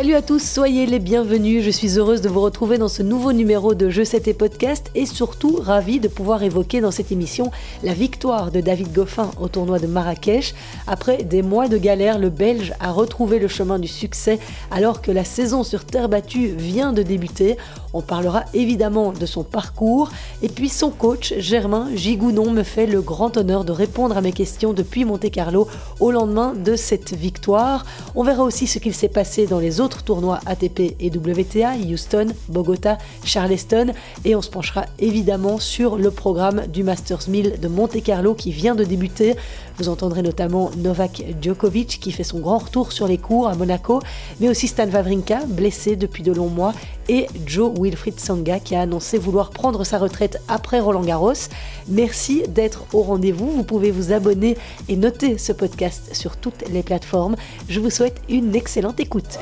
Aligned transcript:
Salut 0.00 0.14
à 0.14 0.22
tous, 0.22 0.42
soyez 0.42 0.86
les 0.86 0.98
bienvenus. 0.98 1.62
Je 1.62 1.68
suis 1.68 1.98
heureuse 1.98 2.22
de 2.22 2.30
vous 2.30 2.40
retrouver 2.40 2.78
dans 2.78 2.88
ce 2.88 3.02
nouveau 3.02 3.34
numéro 3.34 3.74
de 3.74 3.90
Je 3.90 4.02
sais 4.02 4.32
podcast 4.32 4.90
et 4.94 5.04
surtout 5.04 5.56
ravie 5.60 6.00
de 6.00 6.08
pouvoir 6.08 6.42
évoquer 6.42 6.80
dans 6.80 6.90
cette 6.90 7.12
émission 7.12 7.50
la 7.82 7.92
victoire 7.92 8.50
de 8.50 8.62
David 8.62 8.94
Goffin 8.94 9.30
au 9.38 9.48
tournoi 9.48 9.78
de 9.78 9.86
Marrakech. 9.86 10.54
Après 10.86 11.22
des 11.22 11.42
mois 11.42 11.68
de 11.68 11.76
galère, 11.76 12.18
le 12.18 12.30
Belge 12.30 12.72
a 12.80 12.92
retrouvé 12.92 13.38
le 13.38 13.46
chemin 13.46 13.78
du 13.78 13.88
succès 13.88 14.38
alors 14.70 15.02
que 15.02 15.10
la 15.10 15.22
saison 15.22 15.64
sur 15.64 15.84
terre 15.84 16.08
battue 16.08 16.46
vient 16.46 16.94
de 16.94 17.02
débuter. 17.02 17.58
On 17.92 18.02
parlera 18.02 18.44
évidemment 18.54 19.12
de 19.12 19.26
son 19.26 19.42
parcours 19.42 20.10
et 20.42 20.48
puis 20.48 20.68
son 20.68 20.90
coach 20.90 21.34
Germain 21.38 21.88
Gigounon 21.94 22.50
me 22.50 22.62
fait 22.62 22.86
le 22.86 23.00
grand 23.00 23.36
honneur 23.36 23.64
de 23.64 23.72
répondre 23.72 24.16
à 24.16 24.20
mes 24.20 24.32
questions 24.32 24.72
depuis 24.72 25.04
Monte-Carlo 25.04 25.66
au 25.98 26.10
lendemain 26.12 26.54
de 26.54 26.76
cette 26.76 27.14
victoire. 27.14 27.84
On 28.14 28.22
verra 28.22 28.44
aussi 28.44 28.66
ce 28.66 28.78
qu'il 28.78 28.94
s'est 28.94 29.08
passé 29.08 29.46
dans 29.46 29.58
les 29.58 29.80
autres 29.80 30.04
tournois 30.04 30.38
ATP 30.46 30.94
et 31.00 31.10
WTA, 31.10 31.74
Houston, 31.90 32.28
Bogota, 32.48 32.98
Charleston, 33.24 33.92
et 34.24 34.36
on 34.36 34.42
se 34.42 34.50
penchera 34.50 34.86
évidemment 34.98 35.58
sur 35.58 35.96
le 35.96 36.10
programme 36.10 36.66
du 36.68 36.84
Masters 36.84 37.28
1000 37.28 37.60
de 37.60 37.68
Monte 37.68 38.02
Carlo 38.02 38.34
qui 38.34 38.52
vient 38.52 38.74
de 38.74 38.84
débuter. 38.84 39.34
Vous 39.78 39.88
entendrez 39.88 40.22
notamment 40.22 40.70
Novak 40.76 41.24
Djokovic 41.40 41.98
qui 42.00 42.12
fait 42.12 42.24
son 42.24 42.38
grand 42.38 42.58
retour 42.58 42.92
sur 42.92 43.08
les 43.08 43.18
cours 43.18 43.48
à 43.48 43.54
Monaco, 43.54 44.00
mais 44.38 44.48
aussi 44.48 44.68
Stan 44.68 44.86
Wawrinka, 44.86 45.46
blessé 45.46 45.96
depuis 45.96 46.22
de 46.22 46.32
longs 46.32 46.48
mois, 46.48 46.74
et 47.08 47.26
Joe 47.46 47.72
Wilfried 47.80 48.20
Sanga 48.20 48.60
qui 48.60 48.74
a 48.74 48.82
annoncé 48.82 49.18
vouloir 49.18 49.50
prendre 49.50 49.84
sa 49.84 49.98
retraite 49.98 50.40
après 50.48 50.80
Roland 50.80 51.02
Garros. 51.02 51.32
Merci 51.88 52.42
d'être 52.48 52.84
au 52.92 53.02
rendez-vous. 53.02 53.50
Vous 53.50 53.64
pouvez 53.64 53.90
vous 53.90 54.12
abonner 54.12 54.56
et 54.88 54.96
noter 54.96 55.38
ce 55.38 55.52
podcast 55.52 56.14
sur 56.14 56.36
toutes 56.36 56.68
les 56.68 56.82
plateformes. 56.82 57.36
Je 57.68 57.80
vous 57.80 57.90
souhaite 57.90 58.20
une 58.28 58.54
excellente 58.54 59.00
écoute. 59.00 59.38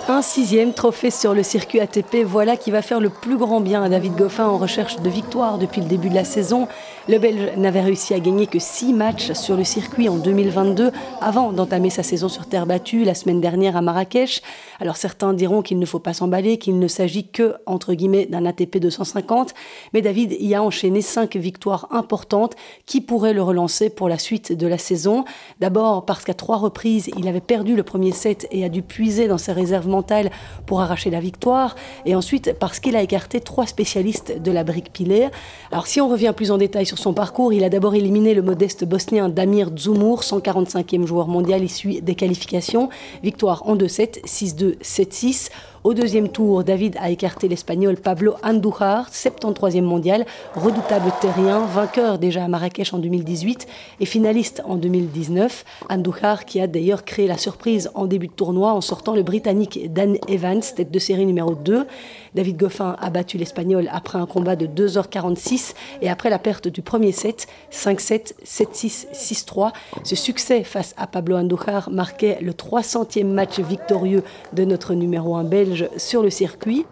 Un 0.09 0.23
sixième 0.23 0.73
trophée 0.73 1.11
sur 1.11 1.35
le 1.35 1.43
circuit 1.43 1.81
ATP, 1.81 2.25
voilà 2.25 2.57
qui 2.57 2.71
va 2.71 2.81
faire 2.81 2.99
le 2.99 3.11
plus 3.11 3.37
grand 3.37 3.61
bien 3.61 3.83
à 3.83 3.89
David 3.91 4.17
Goffin 4.17 4.47
en 4.47 4.57
recherche 4.57 4.97
de 5.01 5.11
victoire 5.11 5.59
depuis 5.59 5.83
le 5.83 5.87
début 5.87 6.09
de 6.09 6.15
la 6.15 6.25
saison. 6.25 6.67
Le 7.09 7.19
Belge 7.19 7.57
n'avait 7.57 7.83
réussi 7.83 8.15
à 8.15 8.21
gagner 8.21 8.47
que 8.47 8.59
six 8.59 8.95
matchs 8.95 9.33
sur 9.33 9.57
le 9.57 9.65
circuit 9.65 10.09
en 10.09 10.17
2022 10.17 10.93
avant 11.21 11.53
d'entamer 11.53 11.91
sa 11.91 12.03
saison 12.03 12.29
sur 12.29 12.47
terre 12.47 12.67
battue 12.67 13.05
la 13.05 13.15
semaine 13.15 13.41
dernière 13.41 13.77
à 13.77 13.83
Marrakech. 13.83 14.41
Alors 14.81 14.97
certains 14.97 15.35
diront 15.35 15.61
qu'il 15.61 15.79
ne 15.79 15.87
faut 15.87 15.99
pas 15.99 16.15
s'emballer, 16.15 16.57
qu'il 16.57 16.79
ne 16.79 16.89
s'agit 16.89 17.29
que, 17.29 17.57
entre 17.67 17.93
guillemets, 17.93 18.27
d'un 18.27 18.47
ATP 18.47 18.79
250, 18.79 19.55
mais 19.93 20.01
David 20.01 20.37
y 20.41 20.55
a 20.55 20.63
enchaîné 20.63 21.03
cinq 21.03 21.37
victoires 21.37 21.87
importantes 21.91 22.55
qui 22.87 23.01
pourraient 23.01 23.35
le 23.35 23.43
relancer 23.43 23.91
pour 23.91 24.09
la 24.09 24.19
suite 24.19 24.53
de 24.53 24.67
la 24.67 24.79
saison. 24.79 25.25
D'abord 25.59 26.07
parce 26.07 26.25
qu'à 26.25 26.35
trois 26.35 26.57
reprises, 26.57 27.11
il 27.19 27.29
avait 27.29 27.41
perdu 27.41 27.77
le 27.77 27.83
premier 27.91 28.13
set 28.13 28.47
et 28.53 28.65
a 28.65 28.69
dû 28.69 28.83
puiser 28.83 29.27
dans 29.27 29.37
ses 29.37 29.51
réserves 29.51 29.89
mentales 29.89 30.31
pour 30.65 30.81
arracher 30.81 31.11
la 31.11 31.19
victoire, 31.19 31.75
et 32.07 32.15
ensuite 32.15 32.55
parce 32.61 32.79
qu'il 32.79 32.95
a 32.95 33.03
écarté 33.03 33.41
trois 33.41 33.67
spécialistes 33.67 34.41
de 34.41 34.53
la 34.53 34.63
brique 34.63 34.93
pilaire. 34.93 35.31
Alors 35.73 35.89
si 35.89 36.01
on 36.01 36.09
revient 36.09 36.33
plus 36.37 36.53
en 36.53 36.57
détail 36.59 36.87
sur 36.87 36.99
son 36.99 37.13
parcours, 37.15 37.53
il 37.53 37.65
a 37.65 37.69
d'abord 37.69 37.97
éliminé 37.97 38.33
le 38.33 38.43
modeste 38.43 38.85
bosnien 38.85 39.29
Damir 39.29 39.73
Dzumur, 39.73 40.21
145e 40.21 41.05
joueur 41.05 41.27
mondial 41.27 41.65
issu 41.65 42.01
des 42.01 42.15
qualifications, 42.15 42.91
victoire 43.25 43.67
en 43.67 43.75
2-7, 43.75 44.23
6-2 44.25 44.79
7-6. 44.79 45.49
Au 45.83 45.95
deuxième 45.95 46.29
tour, 46.29 46.63
David 46.63 46.99
a 47.01 47.09
écarté 47.09 47.49
l'Espagnol 47.49 47.97
Pablo 47.97 48.35
Andújar, 48.43 49.09
73e 49.09 49.81
mondial, 49.81 50.27
redoutable 50.55 51.11
terrien, 51.23 51.61
vainqueur 51.61 52.19
déjà 52.19 52.45
à 52.45 52.49
Marrakech 52.49 52.93
en 52.93 52.99
2018 52.99 53.67
et 54.01 54.05
finaliste 54.05 54.61
en 54.67 54.77
2019. 54.77 55.65
Andújar 55.89 56.45
qui 56.45 56.61
a 56.61 56.67
d'ailleurs 56.67 57.07
créé 57.07 57.27
la 57.27 57.39
surprise 57.39 57.91
en 57.95 58.05
début 58.05 58.27
de 58.27 58.33
tournoi 58.33 58.75
en 58.75 58.83
sortant 58.83 59.15
le 59.15 59.23
Britannique 59.23 59.91
Dan 59.91 60.19
Evans, 60.29 60.61
tête 60.61 60.91
de 60.91 60.99
série 60.99 61.25
numéro 61.25 61.55
2. 61.55 61.87
David 62.35 62.59
Goffin 62.59 62.95
a 63.01 63.09
battu 63.09 63.39
l'Espagnol 63.39 63.89
après 63.91 64.19
un 64.19 64.27
combat 64.27 64.57
de 64.57 64.67
2h46 64.67 65.75
et 66.03 66.11
après 66.11 66.29
la 66.29 66.39
perte 66.39 66.69
du 66.69 66.83
premier 66.83 67.13
set, 67.13 67.47
5-7, 67.73 68.35
7-6, 68.45 69.07
6-3. 69.15 69.73
Ce 70.05 70.15
succès 70.15 70.63
face 70.63 70.95
à 70.99 71.07
Pablo 71.07 71.37
Andújar 71.37 71.89
marquait 71.91 72.37
le 72.43 72.53
300e 72.53 73.25
match 73.25 73.59
victorieux 73.61 74.23
de 74.53 74.65
notre 74.67 74.93
numéro 74.93 75.37
1 75.37 75.45
belge 75.45 75.70
sur 75.97 76.23
le 76.23 76.31
circuit. 76.31 76.87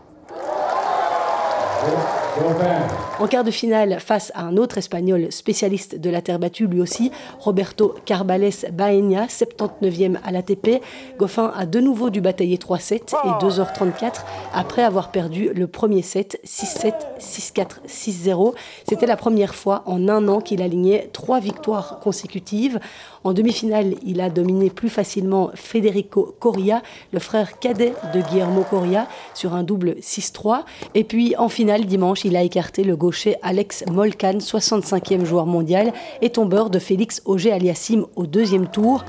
En 3.21 3.27
quart 3.27 3.43
de 3.43 3.51
finale, 3.51 3.99
face 3.99 4.31
à 4.35 4.45
un 4.45 4.57
autre 4.57 4.79
Espagnol 4.79 5.27
spécialiste 5.31 5.99
de 5.99 6.09
la 6.09 6.23
terre 6.23 6.39
battue, 6.39 6.67
lui 6.67 6.81
aussi, 6.81 7.11
Roberto 7.41 7.97
Carbales 8.05 8.51
Baena, 8.73 9.27
79e 9.27 10.19
à 10.25 10.31
l'ATP, 10.31 10.81
Goffin 11.19 11.53
a 11.57 11.67
de 11.67 11.81
nouveau 11.81 12.11
dû 12.11 12.21
batailler 12.21 12.57
3-7 12.57 12.95
et 12.95 13.45
2h34 13.45 14.23
après 14.55 14.83
avoir 14.83 15.11
perdu 15.11 15.51
le 15.53 15.67
premier 15.67 16.03
set 16.03 16.41
6-7, 16.47 16.93
6-4, 17.19 17.67
6-0. 17.89 18.55
C'était 18.89 19.07
la 19.07 19.17
première 19.17 19.55
fois 19.55 19.83
en 19.87 20.09
un 20.09 20.29
an 20.29 20.41
qu'il 20.41 20.63
alignait 20.63 21.11
trois 21.13 21.41
victoires 21.41 21.99
consécutives. 22.01 22.79
En 23.25 23.33
demi-finale, 23.33 23.95
il 24.05 24.21
a 24.21 24.31
dominé 24.31 24.71
plus 24.71 24.89
facilement 24.89 25.51
Federico 25.55 26.35
Coria, 26.39 26.83
le 27.13 27.19
frère 27.19 27.59
cadet 27.59 27.95
de 28.15 28.21
Guillermo 28.21 28.65
Coria, 28.69 29.09
sur 29.35 29.55
un 29.55 29.63
double 29.63 29.97
6-3. 30.01 30.61
Et 30.95 31.05
puis 31.05 31.35
en 31.37 31.49
finale, 31.49 31.85
dimanche, 31.85 32.25
il 32.25 32.37
a 32.37 32.43
écarté 32.43 32.85
le 32.85 32.97
gaucher 32.97 33.37
Alex 33.43 33.85
Molkan, 33.91 34.39
65e 34.39 35.25
joueur 35.25 35.47
mondial, 35.47 35.93
et 36.23 36.31
tombeur 36.31 36.71
de 36.71 36.79
Félix 36.79 37.23
Auger-Aliassime 37.25 38.07
au 38.17 38.27
deuxième 38.27 38.69
tour. 38.69 39.05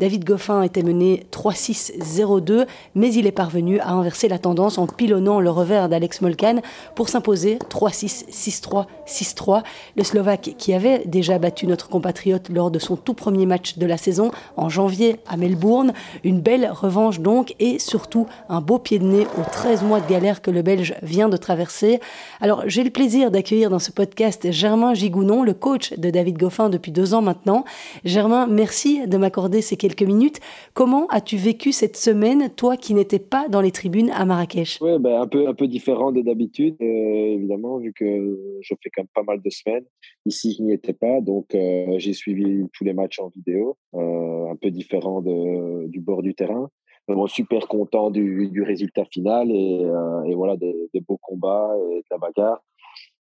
David 0.00 0.24
Goffin 0.24 0.62
était 0.62 0.82
mené 0.82 1.26
3-6-0-2, 1.32 2.66
mais 2.94 3.12
il 3.12 3.26
est 3.26 3.32
parvenu 3.32 3.80
à 3.80 3.90
inverser 3.90 4.28
la 4.28 4.38
tendance 4.38 4.78
en 4.78 4.86
pilonnant 4.86 5.40
le 5.40 5.50
revers 5.50 5.88
d'Alex 5.88 6.20
Molkan 6.20 6.60
pour 6.94 7.08
s'imposer 7.08 7.58
3-6, 7.70 8.26
6-3, 8.30 8.86
6-3. 9.06 9.62
Le 9.96 10.04
Slovaque, 10.04 10.54
qui 10.58 10.72
avait 10.74 11.02
déjà 11.06 11.38
battu 11.38 11.66
notre 11.66 11.88
compatriote 11.88 12.48
lors 12.48 12.70
de 12.70 12.78
son 12.78 12.96
tout 12.96 13.14
premier 13.14 13.41
match 13.46 13.78
de 13.78 13.86
la 13.86 13.96
saison 13.96 14.30
en 14.56 14.68
janvier 14.68 15.16
à 15.26 15.36
Melbourne. 15.36 15.92
Une 16.24 16.40
belle 16.40 16.70
revanche 16.70 17.20
donc 17.20 17.54
et 17.58 17.78
surtout 17.78 18.26
un 18.48 18.60
beau 18.60 18.78
pied 18.78 18.98
de 18.98 19.04
nez 19.04 19.26
aux 19.38 19.50
13 19.50 19.82
mois 19.82 20.00
de 20.00 20.08
galère 20.08 20.42
que 20.42 20.50
le 20.50 20.62
Belge 20.62 20.94
vient 21.02 21.28
de 21.28 21.36
traverser. 21.36 22.00
Alors 22.40 22.64
j'ai 22.66 22.84
le 22.84 22.90
plaisir 22.90 23.30
d'accueillir 23.30 23.70
dans 23.70 23.78
ce 23.78 23.92
podcast 23.92 24.50
Germain 24.50 24.94
Gigounon, 24.94 25.42
le 25.42 25.54
coach 25.54 25.92
de 25.94 26.10
David 26.10 26.38
Goffin 26.38 26.68
depuis 26.68 26.92
deux 26.92 27.14
ans 27.14 27.22
maintenant. 27.22 27.64
Germain, 28.04 28.46
merci 28.46 29.06
de 29.06 29.16
m'accorder 29.16 29.60
ces 29.60 29.76
quelques 29.76 30.02
minutes. 30.02 30.40
Comment 30.74 31.06
as-tu 31.08 31.36
vécu 31.36 31.72
cette 31.72 31.96
semaine, 31.96 32.50
toi 32.54 32.76
qui 32.76 32.94
n'étais 32.94 33.18
pas 33.18 33.48
dans 33.48 33.60
les 33.60 33.70
tribunes 33.70 34.10
à 34.10 34.24
Marrakech? 34.24 34.78
Oui, 34.80 34.98
ben, 34.98 35.20
un, 35.20 35.26
peu, 35.26 35.48
un 35.48 35.54
peu 35.54 35.66
différent 35.66 36.12
de 36.12 36.22
d'habitude, 36.22 36.76
euh, 36.80 37.34
évidemment, 37.34 37.78
vu 37.78 37.92
que 37.92 38.38
je 38.60 38.74
fais 38.82 38.90
quand 38.94 39.02
même 39.02 39.08
pas 39.14 39.22
mal 39.22 39.40
de 39.42 39.50
semaines. 39.50 39.84
Ici, 40.26 40.54
je 40.56 40.62
n'y 40.62 40.72
étais 40.72 40.92
pas, 40.92 41.20
donc 41.20 41.54
euh, 41.54 41.98
j'ai 41.98 42.12
suivi 42.12 42.64
tous 42.72 42.84
les 42.84 42.92
matchs 42.92 43.18
en 43.22 43.28
vidéo, 43.34 43.76
euh, 43.94 44.50
un 44.50 44.56
peu 44.56 44.70
différent 44.70 45.20
de, 45.20 45.86
du 45.88 46.00
bord 46.00 46.22
du 46.22 46.34
terrain. 46.34 46.68
Bon, 47.08 47.26
super 47.26 47.66
content 47.66 48.10
du, 48.10 48.48
du 48.48 48.62
résultat 48.62 49.04
final 49.06 49.50
et, 49.50 49.84
euh, 49.84 50.22
et 50.24 50.34
voilà, 50.34 50.56
des, 50.56 50.74
des, 50.94 51.00
beaux 51.00 51.18
combats 51.20 51.70
et 51.90 51.98
de 51.98 52.04
la 52.10 52.18
bagarre. 52.18 52.62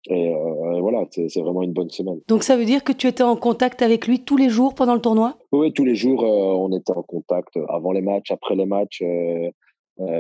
Et, 0.10 0.34
euh, 0.34 0.80
voilà, 0.82 1.06
c'est 1.10 1.42
vraiment 1.42 1.64
une 1.64 1.74
bonne 1.74 1.90
semaine. 1.90 2.20
Donc 2.28 2.44
ça 2.44 2.58
veut 2.58 2.66
dire 2.66 2.84
que 2.84 2.92
tu 2.92 3.08
étais 3.08 3.24
en 3.24 3.36
contact 3.36 3.82
avec 3.82 4.08
lui 4.08 4.24
tous 4.24 4.38
les 4.38 4.50
jours 4.50 4.76
pendant 4.76 4.94
le 4.94 5.02
tournoi? 5.02 5.38
Oui, 5.52 5.74
tous 5.74 5.84
les 5.84 5.96
jours, 5.96 6.24
on 6.24 6.72
était 6.78 6.94
en 6.94 7.04
contact 7.04 7.58
avant 7.70 7.92
les 7.92 8.02
matchs, 8.02 8.32
après 8.32 8.56
les 8.56 8.66
matchs. 8.66 9.04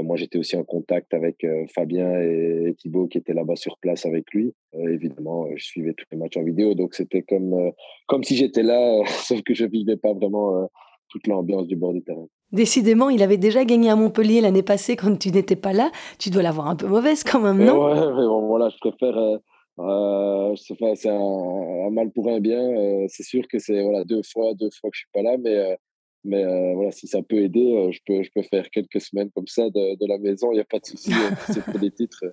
Moi, 0.03 0.15
j'étais 0.17 0.37
aussi 0.37 0.55
en 0.55 0.63
contact 0.63 1.13
avec 1.13 1.45
Fabien 1.73 2.19
et, 2.21 2.75
Thibaut 2.77 3.07
qui 3.07 3.17
étaient 3.17 3.33
là-bas 3.33 3.55
sur 3.55 3.77
place 3.77 4.05
avec 4.05 4.31
lui. 4.33 4.53
évidemment, 4.73 5.47
je 5.55 5.63
suivais 5.63 5.93
tous 5.93 6.05
les 6.11 6.17
matchs 6.17 6.37
en 6.37 6.43
vidéo, 6.43 6.73
donc 6.73 6.93
c'était 6.93 7.21
comme, 7.21 7.71
comme 8.07 8.23
si 8.23 8.35
j'étais 8.35 8.63
là, 8.63 9.03
sauf 9.25 9.41
que 9.41 9.53
je 9.53 9.65
vivais 9.65 9.97
pas 9.97 10.13
vraiment 10.13 10.67
toute 11.11 11.27
l'ambiance 11.27 11.67
du 11.67 11.75
bord 11.75 11.93
du 11.93 12.01
terrain. 12.01 12.27
Décidément, 12.51 13.09
il 13.09 13.23
avait 13.23 13.37
déjà 13.37 13.63
gagné 13.63 13.89
à 13.89 13.95
Montpellier 13.95 14.41
l'année 14.41 14.63
passée 14.63 14.95
quand 14.97 15.17
tu 15.17 15.29
n'étais 15.29 15.55
pas 15.55 15.71
là. 15.71 15.91
Tu 16.19 16.29
dois 16.29 16.43
l'avoir 16.43 16.67
un 16.67 16.75
peu 16.75 16.87
mauvaise 16.87 17.23
quand 17.23 17.39
même, 17.39 17.63
non? 17.63 17.85
Ouais, 17.85 17.93
mais 17.93 18.27
bon, 18.27 18.47
voilà, 18.47 18.69
je 18.69 18.77
préfère. 18.77 19.17
Euh, 19.17 19.37
euh 19.79 20.53
c'est 20.55 21.09
un, 21.09 21.89
mal 21.91 22.11
pour 22.11 22.29
un 22.29 22.39
bien. 22.39 22.61
Euh, 22.61 23.05
c'est 23.07 23.23
sûr 23.23 23.43
que 23.49 23.57
c'est 23.57 23.81
voilà, 23.81 24.03
deux 24.03 24.21
fois, 24.23 24.53
deux 24.53 24.69
fois 24.69 24.89
que 24.89 24.95
je 24.97 25.01
suis 25.01 25.09
pas 25.13 25.21
là, 25.21 25.37
mais, 25.37 25.77
euh, 26.25 26.29
mais 26.29 26.73
voilà, 26.75 26.91
si 26.91 27.07
ça 27.07 27.21
peut 27.21 27.37
aider, 27.37 27.89
je, 27.91 27.99
peux, 28.05 28.23
je 28.23 28.29
peux 28.33 28.43
faire 28.43 28.69
quelques 28.69 29.01
semaines 29.01 29.31
comme 29.35 29.47
ça 29.47 29.69
de, 29.69 29.95
de 29.95 30.07
la 30.07 30.17
maison. 30.17 30.51
Il 30.51 30.55
n'y 30.55 30.61
a 30.61 30.65
pas 30.65 30.79
de 30.79 30.85
souci. 30.85 31.11
c'est 31.47 31.63
pour 31.63 31.79
des 31.79 31.91
titres. 31.91 32.23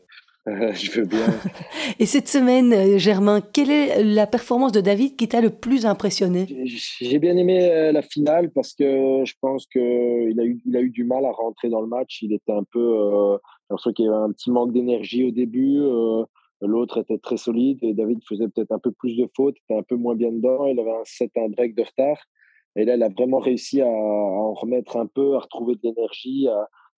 je 0.46 0.90
veux 0.93 1.06
bien. 1.06 1.26
Et 1.99 2.06
cette 2.06 2.29
semaine, 2.29 2.73
euh, 2.73 2.99
Germain, 2.99 3.40
quelle 3.40 3.70
est 3.70 4.02
la 4.02 4.26
performance 4.26 4.73
de 4.73 4.81
David 4.81 5.17
qui 5.17 5.29
t'a 5.29 5.40
le 5.40 5.50
plus 5.50 5.85
impressionné? 5.85 6.46
J'ai 6.64 7.19
bien 7.19 7.37
aimé 7.37 7.70
euh, 7.70 7.93
la 7.93 8.02
finale 8.02 8.50
parce 8.50 8.73
que 8.73 9.25
je 9.25 9.35
pense 9.40 9.67
qu'il 9.67 10.40
a, 10.40 10.44
eu, 10.44 10.61
il 10.64 10.76
a 10.76 10.81
eu 10.81 10.90
du 10.90 11.05
mal 11.05 11.25
à 11.26 11.32
rentrer 11.32 11.69
dans 11.69 11.81
le 11.81 11.87
match. 11.87 12.23
Il 12.23 12.32
était 12.32 12.52
un 12.52 12.64
peu. 12.64 12.81
Euh, 12.81 13.37
j'ai 13.85 13.93
qu'il 13.93 14.06
y 14.06 14.08
avait 14.08 14.17
un 14.17 14.32
petit 14.32 14.50
manque 14.50 14.73
d'énergie 14.73 15.25
au 15.25 15.31
début. 15.31 15.81
L'autre 16.61 16.99
était 16.99 17.19
très 17.19 17.37
solide 17.37 17.79
et 17.82 17.93
David 17.93 18.20
faisait 18.26 18.49
peut-être 18.49 18.73
un 18.73 18.79
peu 18.79 18.90
plus 18.90 19.17
de 19.17 19.29
fautes, 19.37 19.56
était 19.64 19.79
un 19.79 19.82
peu 19.82 19.96
moins 19.96 20.14
bien 20.14 20.32
dedans. 20.32 20.67
Il 20.67 20.81
avait 20.81 20.90
un 20.90 21.05
set, 21.05 21.31
un 21.37 21.49
break 21.49 21.75
de 21.75 21.82
retard. 21.82 22.19
Et 22.79 22.85
là, 22.85 22.95
il 22.95 23.03
a 23.03 23.09
vraiment 23.09 23.41
réussi 23.41 23.83
à, 23.83 23.89
en 23.89 24.55
remettre 24.55 24.97
un 24.97 25.07
peu, 25.07 25.35
à 25.35 25.41
retrouver 25.41 25.75
de 25.75 25.81
l'énergie, 25.83 26.47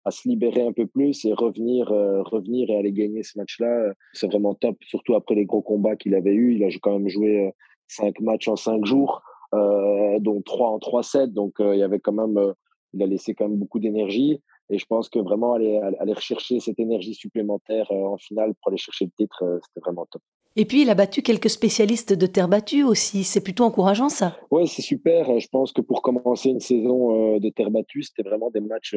à, 0.05 0.11
se 0.11 0.29
libérer 0.29 0.67
un 0.67 0.73
peu 0.73 0.87
plus 0.87 1.25
et 1.25 1.33
revenir, 1.33 1.91
euh, 1.91 2.23
revenir 2.23 2.69
et 2.69 2.77
aller 2.77 2.93
gagner 2.93 3.23
ce 3.23 3.39
match-là. 3.39 3.95
C'est 4.13 4.27
vraiment 4.27 4.55
top, 4.55 4.77
surtout 4.83 5.15
après 5.15 5.35
les 5.35 5.47
gros 5.47 5.63
combats 5.63 5.97
qu'il 5.97 6.15
avait 6.15 6.35
eu. 6.35 6.55
Il 6.55 6.65
a 6.65 6.69
quand 6.83 6.99
même 6.99 7.09
joué 7.09 7.47
euh, 7.47 7.51
cinq 7.89 8.21
matchs 8.21 8.49
en 8.49 8.57
cinq 8.57 8.85
jours, 8.85 9.23
euh, 9.55 10.19
dont 10.21 10.43
trois 10.43 10.69
en 10.69 10.79
trois 10.79 11.03
sets. 11.03 11.29
Donc, 11.29 11.55
il 11.61 12.01
quand 12.03 12.13
même, 12.13 12.55
il 12.93 13.03
a 13.03 13.07
laissé 13.07 13.35
quand 13.35 13.49
même 13.49 13.59
beaucoup 13.59 13.79
d'énergie. 13.79 14.43
Et 14.69 14.79
je 14.79 14.85
pense 14.85 15.09
que 15.09 15.19
vraiment 15.19 15.55
aller, 15.55 15.79
aller 15.99 16.13
rechercher 16.13 16.61
cette 16.61 16.79
énergie 16.79 17.15
supplémentaire 17.15 17.91
en 17.91 18.19
finale 18.19 18.53
pour 18.55 18.69
aller 18.69 18.79
chercher 18.79 19.07
le 19.07 19.13
titre, 19.13 19.61
c'était 19.65 19.81
vraiment 19.81 20.07
top. 20.11 20.23
Et 20.57 20.65
puis, 20.65 20.83
il 20.83 20.91
a 20.91 20.95
battu 20.95 21.23
quelques 21.23 21.51
spécialistes 21.51 22.13
de 22.13 22.27
terre 22.27 22.49
battue 22.49 22.83
aussi. 22.83 23.25
C'est 23.25 23.43
plutôt 23.43 23.65
encourageant, 23.65 24.09
ça. 24.09 24.37
Oui, 24.51 24.67
c'est 24.67 24.83
super. 24.83 25.39
Je 25.39 25.49
pense 25.49 25.73
que 25.73 25.81
pour 25.81 26.03
commencer 26.03 26.49
une 26.49 26.61
saison 26.61 27.39
de 27.39 27.49
terre 27.51 27.71
battue, 27.71 28.03
c'était 28.03 28.29
vraiment 28.29 28.51
des 28.51 28.61
matchs 28.61 28.97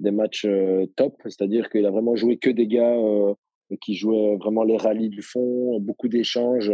des 0.00 0.10
matchs 0.10 0.44
euh, 0.44 0.86
top, 0.96 1.14
c'est-à-dire 1.24 1.68
qu'il 1.70 1.84
a 1.86 1.90
vraiment 1.90 2.16
joué 2.16 2.38
que 2.38 2.50
des 2.50 2.66
gars 2.66 2.96
euh, 2.96 3.34
qui 3.80 3.94
jouaient 3.94 4.36
vraiment 4.36 4.62
les 4.62 4.76
rallyes 4.76 5.08
du 5.08 5.22
fond, 5.22 5.78
beaucoup 5.80 6.08
d'échanges 6.08 6.72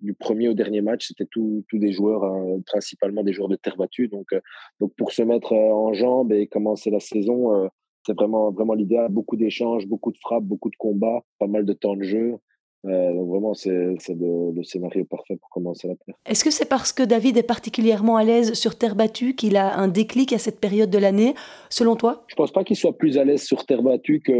du 0.00 0.14
premier 0.14 0.48
au 0.48 0.54
dernier 0.54 0.80
match, 0.80 1.08
c'était 1.08 1.26
tous 1.26 1.64
des 1.72 1.90
joueurs, 1.90 2.22
hein, 2.22 2.60
principalement 2.66 3.24
des 3.24 3.32
joueurs 3.32 3.48
de 3.48 3.56
terre 3.56 3.76
battue. 3.76 4.06
Donc, 4.06 4.32
euh, 4.32 4.40
donc 4.78 4.94
pour 4.96 5.10
se 5.10 5.22
mettre 5.22 5.52
en 5.52 5.92
jambes 5.92 6.32
et 6.32 6.46
commencer 6.46 6.90
la 6.90 7.00
saison, 7.00 7.68
c'est 8.06 8.12
vraiment, 8.12 8.52
vraiment 8.52 8.74
l'idéal. 8.74 9.10
Beaucoup 9.10 9.34
d'échanges, 9.34 9.88
beaucoup 9.88 10.12
de 10.12 10.18
frappes, 10.18 10.44
beaucoup 10.44 10.70
de 10.70 10.76
combats, 10.76 11.24
pas 11.40 11.48
mal 11.48 11.64
de 11.64 11.72
temps 11.72 11.96
de 11.96 12.04
jeu. 12.04 12.36
Euh, 12.84 13.12
donc 13.12 13.28
vraiment, 13.28 13.54
c'est 13.54 13.70
le, 13.70 14.62
scénario 14.62 15.04
parfait 15.04 15.36
pour 15.36 15.50
commencer 15.50 15.88
la 15.88 15.96
Terre. 15.96 16.14
Est-ce 16.26 16.44
que 16.44 16.50
c'est 16.50 16.68
parce 16.68 16.92
que 16.92 17.02
David 17.02 17.36
est 17.36 17.42
particulièrement 17.42 18.16
à 18.16 18.24
l'aise 18.24 18.54
sur 18.54 18.78
terre 18.78 18.94
battue 18.94 19.34
qu'il 19.34 19.56
a 19.56 19.76
un 19.76 19.88
déclic 19.88 20.32
à 20.32 20.38
cette 20.38 20.60
période 20.60 20.90
de 20.90 20.98
l'année, 20.98 21.34
selon 21.70 21.96
toi? 21.96 22.24
Je 22.28 22.36
pense 22.36 22.52
pas 22.52 22.64
qu'il 22.64 22.76
soit 22.76 22.96
plus 22.96 23.18
à 23.18 23.24
l'aise 23.24 23.42
sur 23.42 23.66
terre 23.66 23.82
battue 23.82 24.20
que 24.20 24.32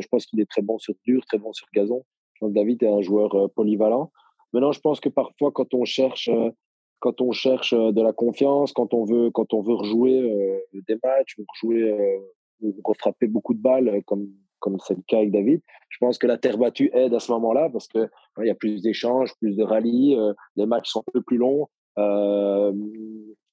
je 0.00 0.08
pense 0.08 0.26
qu'il 0.26 0.40
est 0.40 0.48
très 0.48 0.62
bon 0.62 0.78
sur 0.78 0.94
dur, 1.04 1.24
très 1.26 1.38
bon 1.38 1.52
sur 1.52 1.66
gazon. 1.74 2.04
Je 2.34 2.40
pense 2.40 2.50
que 2.50 2.54
David 2.54 2.82
est 2.82 2.88
un 2.88 3.00
joueur 3.00 3.34
euh, 3.34 3.48
polyvalent. 3.48 4.12
Maintenant, 4.52 4.72
je 4.72 4.80
pense 4.80 5.00
que 5.00 5.08
parfois, 5.08 5.50
quand 5.50 5.74
on 5.74 5.84
cherche, 5.84 6.28
euh, 6.28 6.50
quand 7.00 7.20
on 7.20 7.32
cherche 7.32 7.74
de 7.74 8.02
la 8.02 8.12
confiance, 8.12 8.72
quand 8.72 8.94
on 8.94 9.04
veut, 9.04 9.30
quand 9.30 9.52
on 9.52 9.62
veut 9.62 9.74
rejouer 9.74 10.60
des 10.74 10.96
matchs, 11.02 11.36
ou 11.38 11.44
rejouer, 11.48 12.20
ou 12.60 12.74
refrapper 12.84 13.26
beaucoup 13.26 13.54
de 13.54 13.60
balles, 13.60 14.02
comme 14.06 14.28
comme 14.60 14.78
c'est 14.86 14.94
le 14.94 15.02
cas 15.06 15.18
avec 15.18 15.32
David. 15.32 15.60
Je 15.88 15.98
pense 15.98 16.18
que 16.18 16.26
la 16.26 16.38
terre 16.38 16.56
battue 16.56 16.90
aide 16.94 17.14
à 17.14 17.20
ce 17.20 17.32
moment-là 17.32 17.68
parce 17.70 17.88
que 17.88 18.08
il 18.38 18.46
y 18.46 18.50
a 18.50 18.54
plus 18.54 18.80
d'échanges, 18.80 19.34
plus 19.38 19.56
de 19.56 19.64
rallyes, 19.64 20.16
euh, 20.16 20.32
les 20.56 20.66
matchs 20.66 20.90
sont 20.90 21.00
un 21.00 21.12
peu 21.12 21.20
plus 21.20 21.36
longs. 21.36 21.68
Euh, 21.98 22.72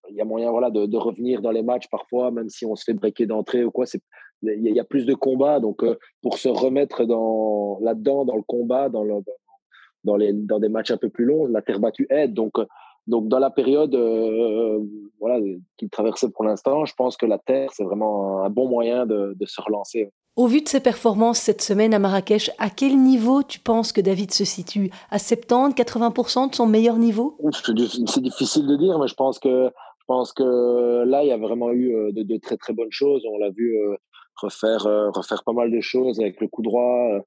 il 0.10 0.16
y 0.16 0.22
a 0.22 0.26
moyen 0.26 0.52
voilà 0.52 0.70
de, 0.70 0.98
revenir 0.98 1.42
dans 1.42 1.52
les 1.52 1.64
matchs 1.64 1.90
parfois, 1.90 2.32
même 2.32 2.48
si 2.48 2.66
on 2.66 2.76
se 2.76 2.84
fait 2.86 2.94
breaker 2.94 3.26
d'entrée 3.26 3.66
ou 3.66 3.72
quoi. 3.72 3.86
Il 4.44 4.62
y, 4.62 4.80
a 4.80 4.84
plus 4.84 5.06
de 5.08 5.16
combats, 5.16 5.60
donc 5.60 5.84
euh, 5.84 5.98
pour 6.22 6.38
se 6.38 6.48
remettre 6.48 7.06
dans 7.06 7.80
là-dedans, 7.82 8.24
dans 8.24 8.36
le 8.36 8.44
combat, 8.44 8.88
dans 8.88 9.04
le, 9.04 9.16
dans 10.04 10.16
les 10.16 10.32
dans 10.32 10.60
des 10.60 10.70
matchs 10.70 10.92
un 10.92 10.98
peu 10.98 11.10
plus 11.10 11.26
longs, 11.26 11.48
la 11.48 11.64
terre 11.64 11.80
battue 11.80 12.06
aide. 12.12 12.34
Donc 12.34 12.54
donc 13.08 13.28
dans 13.28 13.40
la 13.40 13.50
période 13.50 13.96
voilà 15.20 15.44
qu'il 15.78 15.90
traversait 15.90 16.30
pour 16.30 16.46
l'instant, 16.46 16.86
je 16.86 16.94
pense 16.94 17.18
que 17.18 17.26
la 17.26 17.40
terre 17.40 17.72
c'est 17.74 17.84
vraiment 17.84 18.44
un 18.44 18.50
bon 18.52 18.70
moyen 18.70 19.08
de 19.08 19.36
se 19.46 19.60
relancer. 19.60 20.12
Au 20.38 20.46
vu 20.46 20.62
de 20.62 20.70
ses 20.70 20.82
performances 20.82 21.40
cette 21.40 21.64
semaine 21.64 21.96
à 21.96 22.00
Marrakech, 22.00 22.52
à 22.60 22.70
quel 22.70 22.96
niveau 23.00 23.42
tu 23.42 23.60
penses 23.60 23.92
que 23.92 24.02
David 24.02 24.32
se 24.32 24.46
situe? 24.46 24.92
À 25.10 25.18
70, 25.18 25.74
80% 25.74 26.52
de 26.52 26.56
son 26.56 26.68
meilleur 26.68 26.98
niveau? 26.98 27.36
C'est 27.66 28.22
difficile 28.22 28.68
de 28.68 28.76
dire, 28.76 29.00
mais 29.00 29.08
je 29.08 29.16
pense 29.16 29.40
que 29.40 31.04
là, 31.06 31.24
il 31.24 31.30
y 31.30 31.32
a 31.32 31.38
vraiment 31.38 31.72
eu 31.72 31.92
euh, 31.92 32.12
de, 32.12 32.38
très 32.38 32.56
très 32.56 32.74
bonnes 32.74 32.92
choses. 32.92 33.26
On 33.26 33.40
l'a 33.40 33.50
vu 33.50 33.80
euh, 33.80 33.96
refaire 34.36 34.86
euh, 34.86 35.10
refaire 35.10 35.44
pas 35.44 35.54
mal 35.54 35.72
de 35.72 35.82
choses 35.82 36.20
avec 36.20 36.40
le 36.40 36.48
coup 36.48 36.62
droit, 36.62 37.20